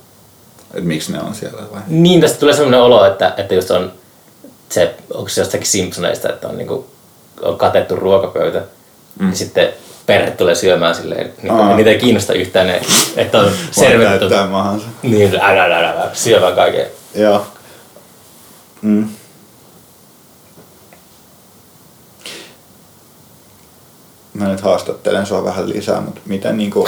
[0.73, 1.81] että miksi ne on siellä vai?
[1.87, 3.91] niin tästä tulee semmoinen olo, että, että just on
[4.69, 6.87] se, onko se jostakin Simpsoneista, että on niinku,
[7.41, 8.61] on katettu ruokapöytä,
[9.19, 9.29] mm.
[9.29, 9.69] ja sitten
[10.05, 11.75] perhe tulee syömään silleen, niin Aa.
[11.75, 12.81] niitä ei kiinnosta yhtään ne,
[13.17, 13.51] että on
[14.29, 14.87] Vaan mahansa.
[15.03, 16.85] niin, älä, älä, älä, älä, syömään kaiken.
[17.15, 17.45] Joo.
[18.81, 19.09] Mm.
[24.33, 26.87] Mä nyt haastattelen sua vähän lisää, mutta miten niinku,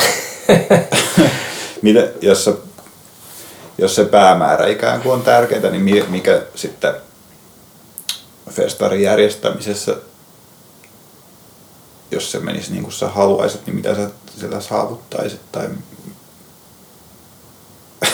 [1.82, 2.54] miten, jos, se,
[3.78, 6.94] jos se päämäärä ikään kuin on tärkeää, niin mi- mikä sitten
[8.52, 9.96] festarin järjestämisessä,
[12.12, 15.70] jos se menisi niin kuin sä haluaisit, niin mitä sä sillä saavuttaisit tai,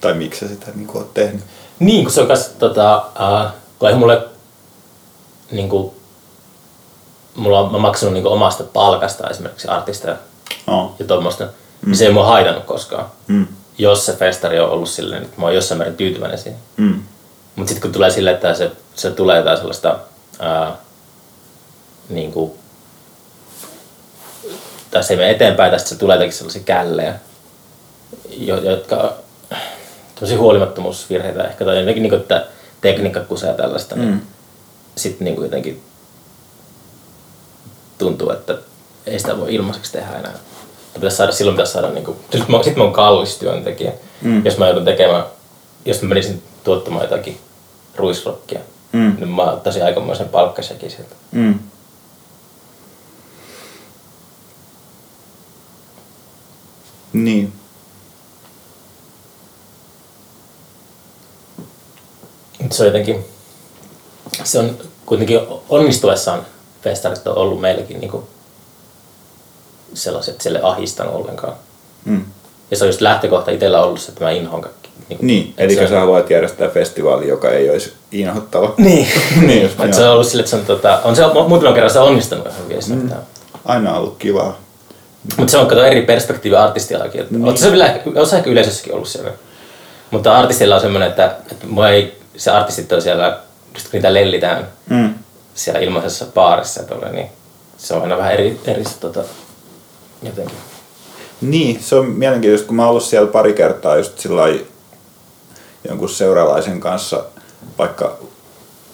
[0.00, 1.44] tai miksi sä sitä niin kuin oot tehnyt?
[1.78, 4.28] Niin, kun se on kas, tota, uh, kun ei mulle,
[5.50, 5.92] niin kuin,
[7.34, 10.16] mulla on, mä maksanut niin omasta palkasta esimerkiksi artisteja
[10.66, 10.94] No.
[10.98, 11.50] ja tuommoista, mm.
[11.86, 13.06] niin se ei mua haitannut koskaan.
[13.26, 13.46] Mm.
[13.78, 16.60] Jos se festari on ollut silleen, että mä oon jossain määrin tyytyväinen siihen.
[16.76, 17.02] Mm.
[17.56, 19.98] Mutta sitten kun tulee silleen, että se, se tulee jotain sellaista,
[20.38, 20.76] ää,
[22.08, 22.52] niin kuin,
[24.90, 27.14] tai se ei mene eteenpäin, sitten se tulee jotenkin sellaisia källejä,
[28.30, 29.14] jo, jotka,
[30.14, 32.46] tämmöisiä huolimattomuusvirheitä ehkä, tai jotenkin niin kuin, että
[32.80, 34.20] tekniikka kusee tällaista, niin Mm.
[34.96, 35.82] sitten niin jotenkin
[37.98, 38.54] tuntuu, että
[39.06, 40.32] ei sitä voi ilmaiseksi tehdä enää.
[40.94, 43.92] Pitäisi saada, silloin pitäisi saada, niin kuin, sit mä, sit mä oon kallis työntekijä.
[44.22, 44.44] Mm.
[44.44, 45.24] Jos mä joudun tekemään,
[45.84, 47.40] jos mä menisin tuottamaan jotakin
[47.96, 48.60] ruisrokkia,
[48.92, 49.16] Mm.
[49.18, 51.14] niin mä ottaisin aikamoisen palkkasekin sieltä.
[51.32, 51.58] Mm.
[57.12, 57.52] Niin.
[62.70, 63.24] Se on jotenkin,
[64.44, 66.46] se on kuitenkin onnistuessaan
[66.82, 68.28] festarit on ollut meillekin niinku
[69.94, 71.52] sellaiset, että sille ahistanut ollenkaan.
[72.04, 72.24] Mm.
[72.70, 74.90] Ja se on just lähtökohta itsellä ollut se, että mä inhoan kaikki.
[75.08, 78.74] Niinku, Niin, että eli se on- sä haluat järjestää festivaali, joka ei olisi inhottava.
[78.78, 79.08] Niin,
[79.46, 81.92] Niin, just, se on ollut sille, että se on, tota, on se mu- muutaman kerran
[81.92, 82.78] se on onnistunut ihan hyvin.
[82.88, 83.10] Mm.
[83.64, 84.58] Aina ollut kivaa.
[85.36, 87.20] Mutta se on kato eri perspektiivi artistillakin.
[87.20, 87.58] Että, niin.
[87.58, 89.30] se vielä, osa ehkä yleisössäkin ollut siellä.
[90.10, 93.38] Mutta artistilla on semmoinen, että, että mua ei, se artistit on siellä,
[93.74, 95.14] just kun niitä lellitään Mm.
[95.54, 97.26] siellä ilmaisessa baarissa, tuolla, niin
[97.78, 99.20] se on aina vähän eri, eri se, tota,
[100.22, 100.56] jotenkin.
[101.40, 104.42] Niin, se on mielenkiintoista, kun mä oon ollut siellä pari kertaa just sillä
[105.88, 107.24] jonkun seuralaisen kanssa,
[107.78, 108.18] vaikka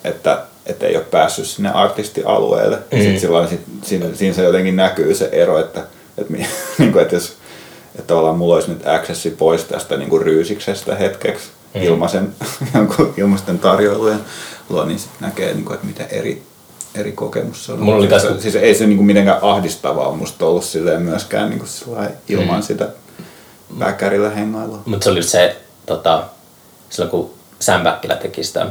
[0.05, 2.77] että et ei ole päässyt sinne artistialueelle.
[2.77, 2.99] Mm.
[2.99, 3.03] Mm.
[3.03, 5.83] Sitten silloin sit, siinä, siinä, se jotenkin näkyy se ero, että,
[6.18, 6.32] että,
[6.78, 7.36] niin kuin, että jos
[7.94, 11.82] että tavallaan mulla olisi nyt accessi pois tästä niin kuin ryysiksestä hetkeksi mm.
[11.82, 12.34] Ilmaisen,
[13.16, 14.20] ilmaisten tarjoilujen
[14.68, 16.42] luo, niin sitten näkee, niin kuin, että miten eri,
[16.94, 17.80] eri kokemus se on.
[17.80, 21.50] Mulla oli siis, tässä- siis ei se niin kuin mitenkään ahdistavaa musta ollut silleen myöskään
[21.50, 22.62] niin kuin ilman Mm.
[22.62, 22.88] sitä
[23.78, 24.82] väkärillä hengailua.
[24.86, 25.56] Mutta se oli se,
[25.86, 26.24] tota,
[26.90, 28.66] silloin kun Sam Bäkkilä teki sitä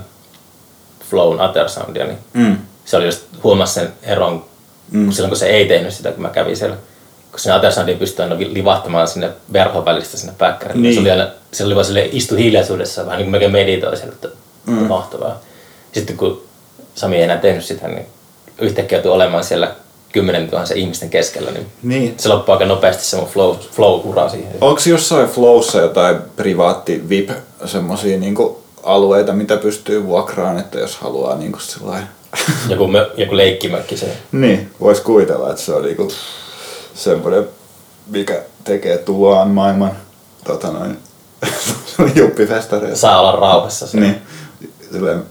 [1.10, 2.58] Flown Other Soundia, niin Mm.
[2.86, 4.46] se oli just huomasi sen eron,
[4.92, 5.12] mm.
[5.12, 6.78] silloin kun se ei tehnyt sitä, kun mä kävin siellä.
[7.36, 10.82] Kun sinne Other Soundiin pystyi aina livahtamaan sinne verhon välistä sinne päkkärille.
[10.82, 10.94] Niin.
[10.94, 14.14] Se oli aina, se oli vaan sille istu hiljaisuudessa, vähän niin kuin melkein meditoi siellä,
[14.14, 14.28] että
[14.66, 14.74] Mm.
[14.74, 15.40] mahtavaa.
[15.92, 16.42] Sitten kun
[16.96, 18.06] Sami ei enää tehnyt sitä, niin
[18.60, 19.72] yhtäkkiä joutui olemaan siellä
[20.12, 22.14] 10 000 ihmisten keskellä, niin Niin.
[22.18, 24.52] se loppui aika nopeasti se mun flow, flow-ura siihen.
[24.62, 27.30] Onko jossain flowssa jotain privaatti VIP
[27.66, 32.08] semmosia niinku alueita, mitä pystyy vuokraan, että jos haluaa niinku sellainen...
[32.70, 34.18] Joku, mö, joku leikkimökki se.
[34.32, 36.12] niin, vois kuvitella, että se on niinku
[36.96, 37.50] semmoinen,
[38.08, 39.92] mikä tekee tuloaan maailman
[40.44, 40.98] tota noin,
[42.16, 43.02] juppifestareissa.
[43.02, 44.00] Saa olla rauhassa se.
[44.00, 44.22] Niin,
[44.92, 45.24] silleen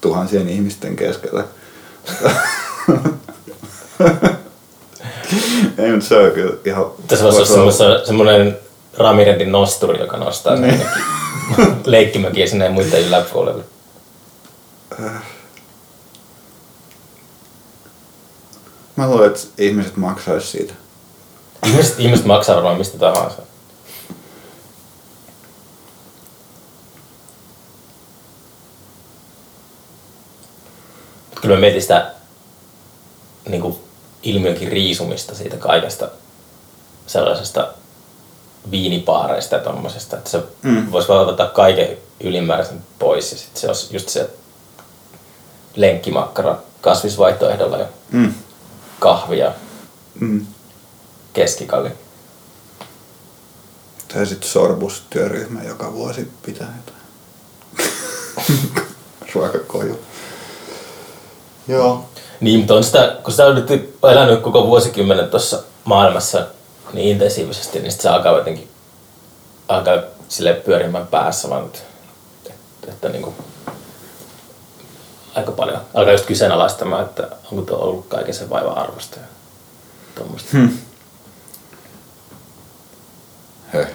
[0.00, 1.44] tuhansien ihmisten keskellä.
[5.78, 6.86] Ei, mutta se on kyllä ihan...
[7.08, 8.58] Tässä voisi olla semmoinen, semmoinen
[8.98, 10.80] Ramirendin nosturi, joka nostaa Niin.
[11.58, 11.76] niin.
[11.84, 13.64] leikkimökiä sinne muiden yläpuolelle.
[18.96, 20.74] Mä luulen, että ihmiset maksaisi siitä.
[21.66, 23.42] Ihmiset, ihmiset maksaa varmaan mistä tahansa.
[31.30, 32.10] Mut Kyllä mä mietin sitä
[33.48, 33.76] niin kuin
[34.22, 36.08] ilmiönkin riisumista siitä kaikesta
[37.06, 37.68] sellaisesta
[38.70, 40.92] viinipaareista ja tommosesta, että se Mm.
[40.92, 41.88] voisi vaan ottaa kaiken
[42.20, 44.30] ylimääräisen pois ja sitten se olisi just se
[45.76, 48.34] lenkkimakkara kasvisvaihtoehdolla ja Mm.
[48.98, 49.52] Kahvi ja
[50.20, 50.46] Mm.
[51.32, 51.90] keskikalli.
[54.14, 57.04] Tai sitten sorbustyöryhmä joka vuosi pitää jotain.
[59.34, 60.00] Ruokakoju.
[61.68, 62.04] Joo.
[62.40, 66.46] Niin, mutta on sitä, kun sä olet nyt elänyt koko vuosikymmenen tuossa maailmassa
[66.92, 68.68] niin intensiivisesti, niin se alkaa jotenkin
[69.68, 71.78] alkaa sille pyörimään päässä vaan, että,
[72.46, 73.34] että, että niin kuin,
[75.34, 79.26] aika paljon alkaa just kyseenalaistamaan, että onko tuo ollut kaiken sen vaivan arvosta ja
[80.14, 80.48] tuommoista.
[80.52, 80.78] Hmm.
[83.66, 83.88] Höh.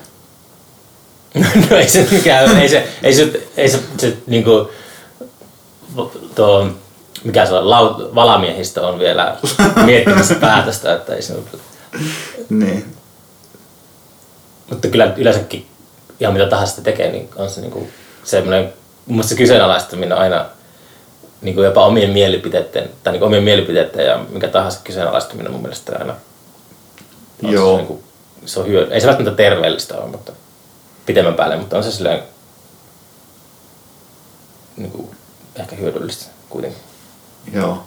[1.70, 4.72] no ei se mikään, ei se, ei se, ei se, se niinku,
[6.36, 6.68] tuo,
[7.24, 9.38] mikä se on, lau, valamiehistö on vielä
[9.86, 11.34] miettimässä päätöstä, että ei se
[12.50, 12.96] Niin.
[14.70, 15.68] Mutta kyllä yleensäkin
[16.20, 17.88] ihan mitä tahansa sitä tekee, niin on se niinku
[18.24, 18.64] semmoinen,
[19.06, 20.46] mun mielestä se kyseenalaistaminen aina
[21.42, 26.16] niinku jopa omien mielipiteiden, tai niinku omien mielipiteiden ja mikä tahansa kyseenalaistaminen mun mielestä aina
[27.42, 27.72] Joo.
[27.72, 28.04] Se, niinku,
[28.46, 30.32] se on hyö, ei se välttämättä terveellistä ole, mutta
[31.06, 32.24] pitemmän päälle, mutta on se silleen
[34.78, 35.16] niinku,
[35.56, 36.82] ehkä hyödyllistä kuitenkin.
[37.54, 37.84] Joo.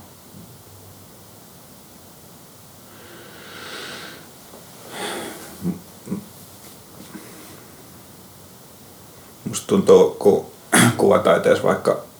[9.44, 10.46] Musta tuntuu, kun
[10.96, 12.11] kuvataiteessa vaikka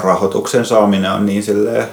[0.00, 1.88] rahoituksen saaminen on niin silleen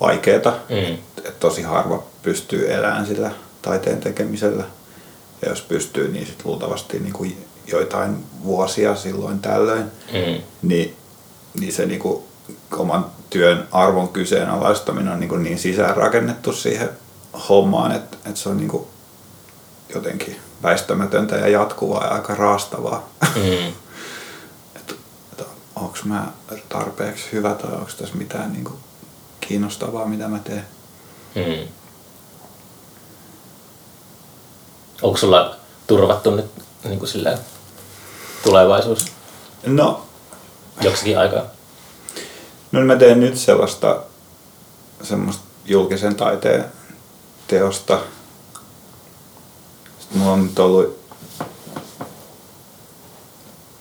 [0.00, 0.94] vaikeeta, Mm.
[1.18, 3.30] että tosi harva pystyy elämään sillä
[3.62, 4.64] taiteen tekemisellä.
[5.42, 10.42] Ja jos pystyy, niin sit luultavasti niin kuin joitain vuosia silloin tällöin Mm.
[10.62, 10.96] niin,
[11.60, 12.24] niin se niinku
[12.76, 16.88] oman työn arvon kyseenalaistaminen on niinku niin sisäänrakennettu siihen
[17.48, 18.88] hommaan, että, että se on niinku
[19.94, 23.08] jotenkin väistämätöntä ja jatkuvaa ja aika raastavaa.
[23.36, 23.72] Mm.
[25.96, 26.32] onko mä
[26.68, 28.72] tarpeeksi hyvä tai onko tässä mitään niinku
[29.40, 30.66] kiinnostavaa, mitä mä teen.
[31.34, 31.68] Mm.
[35.02, 36.50] Onko sulla turvattu nyt
[36.84, 37.38] niin kuin silleen,
[38.42, 39.06] tulevaisuus
[39.66, 40.06] No,
[40.80, 41.42] joksikin aikaa?
[42.72, 44.02] No niin mä teen nyt sellaista
[45.02, 46.64] semmoista julkisen taiteen
[47.48, 48.00] teosta.
[49.98, 50.98] Sitten mulla on nyt ollut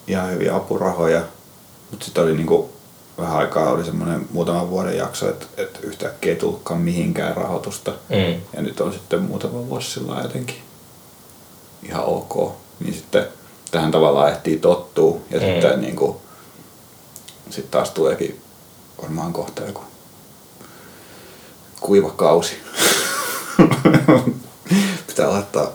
[0.08, 1.22] ihan hyviä apurahoja.
[1.96, 2.70] Mutta sitten oli niinku
[3.18, 7.92] vähän aikaa oli semmoinen muutaman vuoden jakso, että, että yhtäkkiä ei tullutkaan mihinkään rahoitusta.
[8.10, 8.42] Mm.
[8.54, 10.62] Ja nyt on sitten muutama vuosi sillä jotenkin
[11.84, 12.52] ihan ok.
[12.80, 13.28] Niin sitten
[13.72, 15.26] tähän tavallaan ehtii tottuu.
[15.32, 15.46] Ja Mm.
[15.46, 16.18] sitten niin kuin,
[17.50, 18.42] sit taas tuleekin
[19.02, 19.82] varmaan kohta joku
[21.82, 22.56] kuiva kausi.
[25.08, 25.68] Pitää laittaa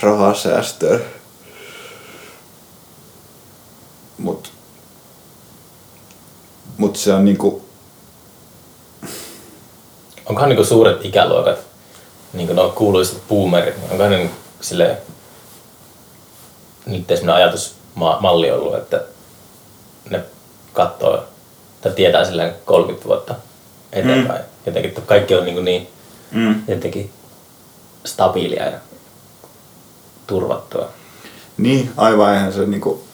[0.00, 1.04] rahaa säästöön.
[4.18, 4.52] Mut,
[6.80, 7.62] mut se on niinku,
[10.26, 11.58] Onkohan niinku suuret ikäluokat,
[12.32, 14.98] niinku nuo kuuluisat boomerit, niin onkohan niinku silleen,
[16.86, 19.04] niiden sellainen ajatusmalli ollut, että
[20.10, 20.24] ne
[20.72, 21.24] katsoo
[21.80, 23.34] tai tietää silleen 30 vuotta
[23.92, 24.40] eteenpäin.
[24.40, 24.46] Mm.
[24.66, 25.88] Jotenkin kaikki on niinku niin
[26.30, 27.10] mm, jotenkin
[28.04, 28.78] stabiilia ja
[30.26, 30.88] turvattua.
[31.56, 33.04] Niin, aivan eihän se niinku,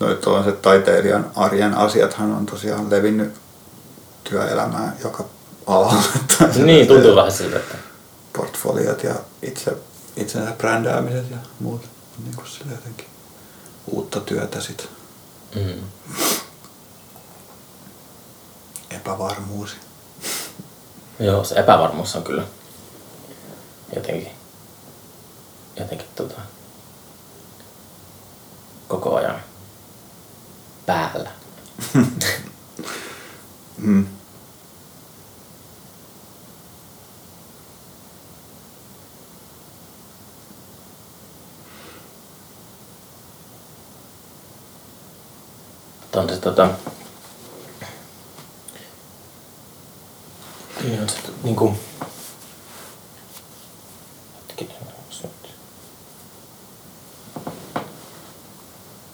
[0.00, 3.34] noi tuollaiset taiteilijan arjen asiathan on tosiaan levinnyt
[4.24, 5.24] työelämään joka
[5.66, 6.02] alalla.
[6.64, 7.74] Niin, tuntuu vähän siltä, että
[8.32, 9.76] Portfoliot ja itse,
[10.16, 11.82] itsensä brändäämiset ja muut.
[12.24, 13.06] Niin kuin sille jotenkin
[13.86, 14.88] uutta työtä sit.
[15.54, 15.82] mm.
[18.90, 19.76] Epävarmuus.
[21.20, 22.42] Joo, se epävarmuus on kyllä
[23.94, 24.30] jotenkin,
[25.76, 26.40] jotenkin tota,
[28.88, 29.42] koko ajan
[30.88, 31.30] päällä.
[33.78, 34.06] Mm.
[46.16, 46.70] On se tota...
[50.82, 51.76] Niin on se niinku...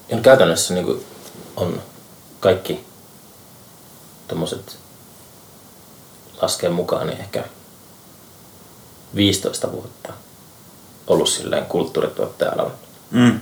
[0.09, 1.05] Ja käytännössä niinku
[1.57, 1.83] on
[2.41, 2.87] kaikki
[4.29, 4.79] tommoset
[6.43, 7.45] laskee mukaan, niin ehkä
[9.15, 10.13] 15 vuotta
[11.07, 12.71] ollut silleen kulttuurituottaja
[13.11, 13.41] Mm.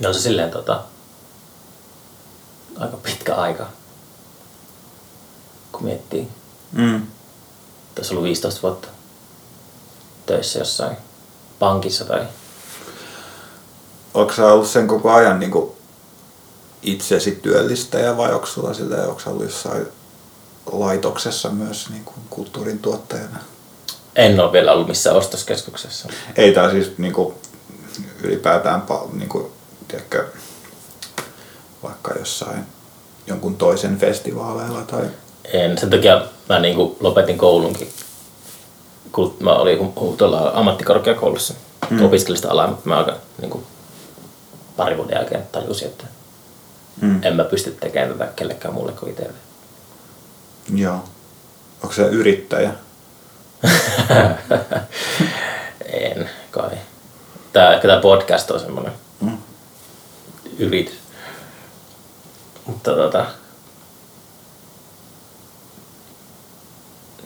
[0.00, 0.84] Ja on se silleen tota,
[2.78, 3.66] aika pitkä aika,
[5.72, 6.28] kun miettii.
[6.72, 7.06] Mm.
[7.94, 8.88] Tässä ollut 15 vuotta
[10.26, 10.96] töissä jossain
[11.58, 12.26] pankissa tai
[14.14, 15.77] Onko sä ollut sen koko ajan niin kuin
[16.82, 19.86] itsesi työllistäjä vai onko sulla silleen, onko ollut jossain
[20.72, 23.38] laitoksessa myös niin kuin kulttuurin tuottajana?
[24.18, 26.08] en ole vielä ollut missään ostoskeskuksessa.
[26.36, 27.34] Ei tai siis niin kuin,
[28.22, 29.46] ylipäätään niin kuin,
[29.88, 30.26] tiedätkö,
[31.82, 32.66] vaikka jossain
[33.26, 35.04] jonkun toisen festivaaleilla tai...
[35.44, 35.78] En.
[35.78, 37.88] Sen takia mä niinku lopetin koulunkin.
[39.12, 41.54] Kun mä olin tuolla ammattikorkeakoulussa.
[41.90, 42.04] Mm.
[42.04, 43.62] Opiskelin sitä alaa, mutta mä aika niinku,
[44.76, 46.04] pari vuoden jälkeen tajusin, että
[47.00, 47.20] Mm.
[47.24, 49.32] en mä pysty tekemään tätä kellekään muulle kuin itselle.
[50.74, 51.04] Joo.
[51.82, 52.72] Onko se yrittäjä?
[55.92, 56.70] en kai.
[57.52, 59.38] Tää, ehkä tää podcast on semmonen Mm.
[60.58, 60.94] yritys.
[62.66, 63.26] Mutta tota...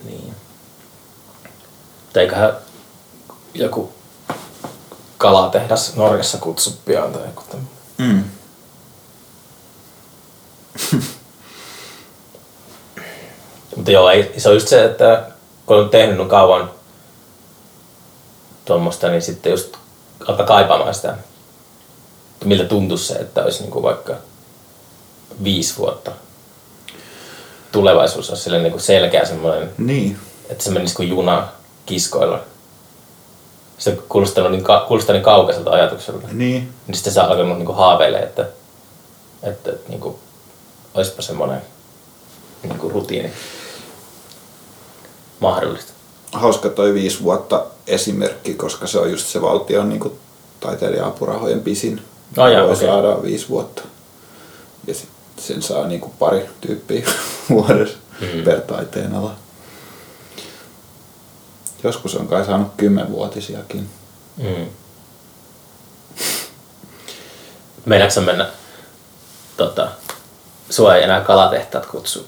[0.03, 0.33] Niin.
[2.03, 2.53] Mutta eiköhän
[3.53, 3.93] joku
[5.17, 7.71] kalatehdas Norjassa kutsu pian tai joku tämmönen.
[7.97, 8.23] Mm.
[13.83, 15.23] Mutta joo, ei, se on just se, että
[15.65, 16.71] kun on tehnyt no kauan
[18.65, 19.73] tuommoista, niin sitten just
[20.27, 21.17] alkaa kaipaamaan sitä,
[22.33, 24.13] että miltä tuntuisi se, että olisi niinku vaikka
[25.43, 26.11] viisi vuotta
[27.71, 30.17] tulevaisuus olisi sille niinku selkeä semmoinen, Niin.
[30.49, 31.47] että se menisi kuin juna
[31.85, 32.39] kiskoilla.
[33.77, 36.27] Se kuulostaa niin, ka- kuulostaa niin kaukaiselta ajatukselta.
[36.31, 36.73] Niin.
[36.87, 38.45] Niin sitten sä alkanut niinku haaveilemaan, että,
[39.43, 40.19] että, että niinku,
[40.93, 41.61] olisipa semmoinen
[42.63, 43.33] niinku rutiini
[45.39, 45.91] mahdollista.
[46.31, 50.13] Hauska toi viisi vuotta esimerkki, koska se on just se valtion niin kuin,
[50.59, 52.01] taiteilija-apurahojen pisin.
[52.37, 52.87] Oh, jaa, Voi okei.
[52.87, 53.81] saada viisi vuotta.
[54.87, 57.07] Ja sit sen saa niin kuin pari tyyppiä
[57.49, 58.43] vuodessa Mm.
[58.43, 59.35] per taiteen ala.
[61.83, 63.89] Joskus on kai saanut kymmenvuotisiakin.
[64.37, 64.65] Mm.
[67.85, 68.49] Meinaatko mennä,
[69.57, 69.87] tota,
[70.69, 72.27] sua ei enää kalatehtaat kutsu?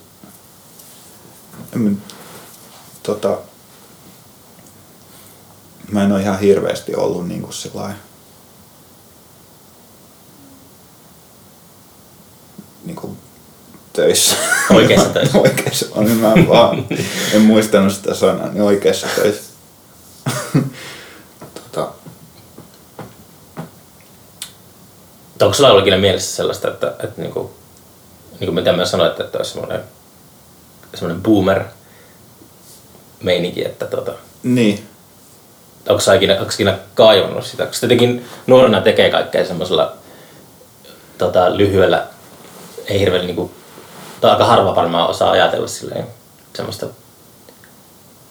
[3.05, 3.37] Tota,
[5.91, 7.97] mä en ole ihan hirveästi ollut niin kuin sellainen
[12.85, 13.17] niin kuin
[13.93, 14.35] töissä.
[14.73, 15.37] Oikeissa töissä.
[15.37, 16.85] oikeissa on, niin mä en vaan
[17.33, 19.49] en muistanut sitä sanaa, niin oikeissa töissä.
[21.53, 21.91] tota,
[25.41, 27.53] Onko sulla ollut ikinä mielessä sellaista, että, että niinku,
[28.39, 29.83] niin kuin mitä mä sanoin, että, että olisi semmoinen,
[30.95, 31.63] semmoinen boomer
[33.23, 34.11] meininki, että tota,
[34.43, 34.87] niin,
[35.89, 37.65] onko sä ikinä, onko ikinä kaivannut sitä?
[37.65, 39.93] Koska tietenkin nuorena tekee kaikkea semmoisella
[41.17, 42.07] tota, lyhyellä,
[42.87, 43.51] ei hirveän niinku,
[44.21, 46.07] tai aika harva varmaan osaa ajatella silleen
[46.55, 46.87] semmoista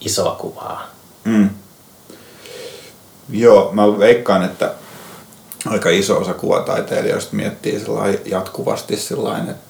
[0.01, 0.91] isoa kuvaa.
[1.25, 1.51] Mm.
[3.29, 4.75] Joo, mä veikkaan, että
[5.67, 7.85] aika iso osa kuvataiteilijoista miettii
[8.25, 9.65] jatkuvasti sellainen, että,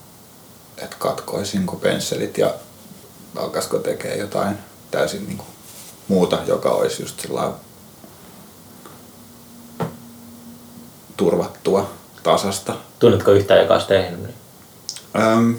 [0.84, 2.54] että katkoisinko pensselit ja
[3.36, 4.58] alkaisiko tekee jotain
[4.94, 5.48] täysin niin kuin
[6.08, 7.54] muuta, joka olisi just sellainen
[11.16, 11.90] turvattua,
[12.22, 12.74] tasasta.
[12.98, 14.20] Tunnetko yhtään, joka olisi tehnyt?
[14.20, 14.34] Niin?
[15.16, 15.56] Öm,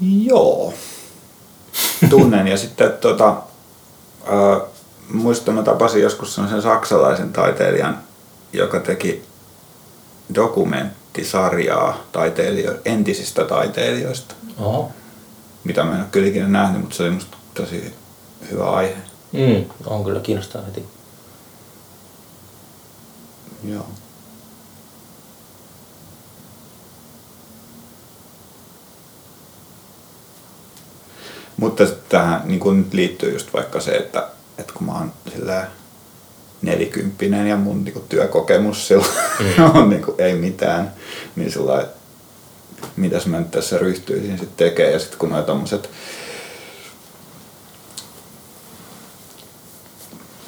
[0.00, 0.74] joo.
[2.10, 3.36] Tunnen ja sitten tota,
[4.28, 4.60] ö,
[5.12, 7.98] muistan, mä tapasin joskus sen saksalaisen taiteilijan,
[8.52, 9.22] joka teki
[10.34, 14.90] dokumenttisarjaa taiteilio- entisistä taiteilijoista, Oho.
[15.66, 17.94] Mitä mä en ole kyllä ikinä nähnyt, mutta se oli musta tosi
[18.50, 18.96] hyvä aihe.
[19.32, 20.84] Mm, on kyllä kiinnostaa heti.
[23.64, 23.86] Joo.
[31.56, 35.66] Mutta tähän niin kun nyt liittyy just vaikka se, että, että kun mä oon sillä
[36.62, 39.06] nelikymppinen ja mun niin kun työkokemus sillä
[39.40, 39.64] Mm.
[39.74, 40.92] on niin kun, ei mitään,
[41.36, 41.86] niin sillä
[42.96, 44.92] mitäs mä nyt tässä ryhtyisin sitten tekemään.
[44.92, 45.90] Ja sitten kun noin tommoset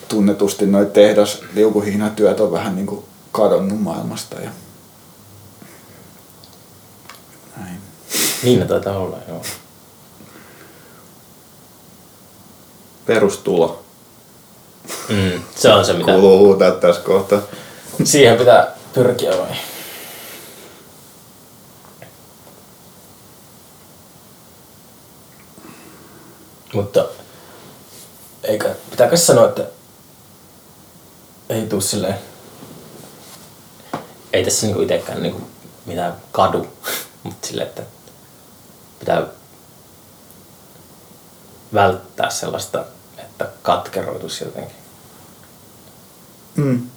[0.08, 4.50] tunnetusti noin tehdas liukuhihnatyöt on vähän niin kuin kadonnut maailmasta ja
[7.56, 7.80] näin.
[8.42, 9.42] Niin ne taitaa olla, joo.
[13.06, 13.84] Perustulo
[15.08, 17.40] Mm, se on se, mitä kuuluu huutaa tässä kohtaa.
[18.04, 19.56] siihen pitää pyrkiä vai?
[26.74, 27.04] Mutta
[28.42, 29.64] eikä, pitääkö sanoa, että
[31.48, 32.14] ei tuu silleen,
[34.32, 35.40] ei tässä niinku itekään niinku
[35.86, 36.66] mitään kadu,
[37.22, 37.82] mutta silleen, että
[38.98, 39.26] pitää
[41.74, 42.84] välttää sellaista,
[43.18, 44.76] että katkeroitus jotenkin.
[46.56, 46.88] Mm.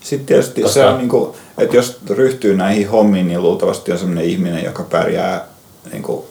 [0.00, 3.98] Sitten tietysti Koska- se on, niin kuin, että jos ryhtyy näihin hommiin, niin luultavasti on
[3.98, 5.48] sellainen ihminen, joka pärjää
[5.92, 6.24] niin kuin,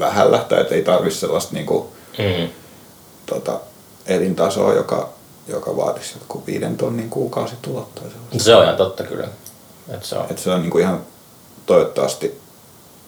[0.00, 1.86] vähällä, tai että ei tarvitse sellaista niin kuin,
[2.18, 2.48] Mm.
[3.26, 3.60] tota,
[4.06, 5.08] elintasoa, joka,
[5.48, 8.38] joka vaatisi jotkut viiden tonnin kuukausitulot tai sellaista.
[8.44, 9.28] Se on ihan totta kyllä.
[9.94, 10.26] Et se on.
[10.30, 11.00] Että se on niin kuin ihan
[11.66, 12.40] toivottavasti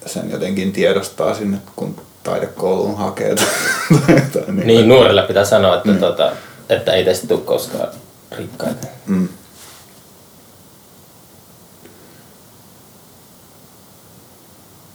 [0.05, 3.35] sen jotenkin tiedostaa sinne, kun taidekouluun hakee.
[3.35, 4.67] Tai, tai niin.
[4.67, 5.97] Niin, nuorille pitää sanoa, että, mm.
[5.97, 6.31] tota,
[6.69, 7.87] että ei tästä tule koskaan
[8.31, 8.87] rikkaita.
[9.05, 9.27] Mm.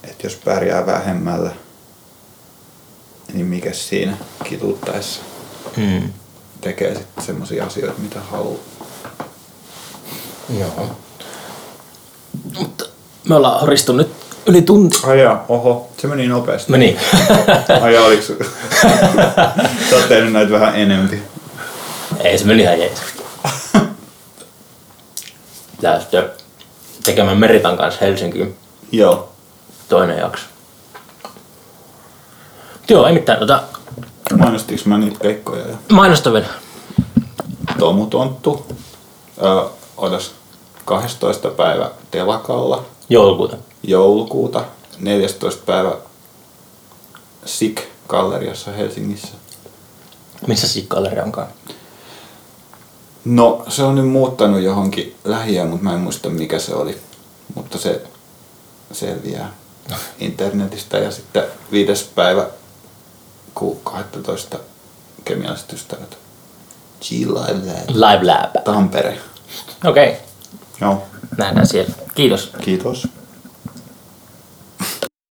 [0.05, 1.51] Et jos pärjää vähemmällä,
[3.33, 5.20] niin mikä siinä kituttaessa
[5.76, 6.12] Mm.
[6.61, 8.59] tekee sitten semmoisia asioita, mitä haluaa.
[10.59, 10.97] Joo.
[12.59, 12.85] Mutta
[13.29, 14.09] me ollaan horistu nyt
[14.47, 14.97] yli tunti.
[15.03, 16.70] Ai jaa, oho, se meni nopeasti.
[16.72, 16.97] Meni.
[17.83, 18.26] Ai jaa, oliks...
[19.91, 21.22] Sä oot tehnyt näitä vähän enemmän.
[22.20, 22.99] ei, se meni ihan jees.
[25.81, 26.24] Tää sitten
[27.05, 28.57] tekemään Meritan kanssa Helsinkiin
[28.93, 29.33] Joo.
[29.89, 30.45] toinen jakso.
[32.89, 33.39] Joo, ei mitään.
[33.39, 33.62] Tota,
[34.39, 35.74] Mainostiinko mä niitä keikkoja jo?
[35.93, 36.47] mainosta vielä.
[37.78, 38.66] Tomu Tonttu.
[39.97, 40.32] Otas
[40.84, 41.49] 12.
[41.51, 42.84] päivä Telakalla.
[43.11, 43.57] Joulukuuta.
[43.82, 44.64] joulukuuta,
[45.01, 45.62] 14.
[45.66, 45.93] päivä
[47.45, 49.28] SIK galleriassa Helsingissä.
[50.47, 51.49] Missä siinä galleria onkaan?
[53.24, 56.99] No, se on nyt muuttanut johonkin lähiöön, mutta mä en muista mikä se oli.
[57.55, 58.03] Mutta se
[58.93, 59.55] selviää
[60.20, 60.99] internetistä.
[60.99, 62.47] Ja sitten viides päivä
[63.55, 64.59] ku 12
[65.24, 66.18] kemialliset ystävät.
[67.01, 68.64] G-Live Live Lab.
[68.64, 69.18] Tampere.
[69.84, 70.20] Okei, okay.
[70.80, 71.03] Joo,
[71.38, 71.94] nähdään siellä.
[72.14, 72.53] Kiitos.
[72.61, 73.09] kiitos.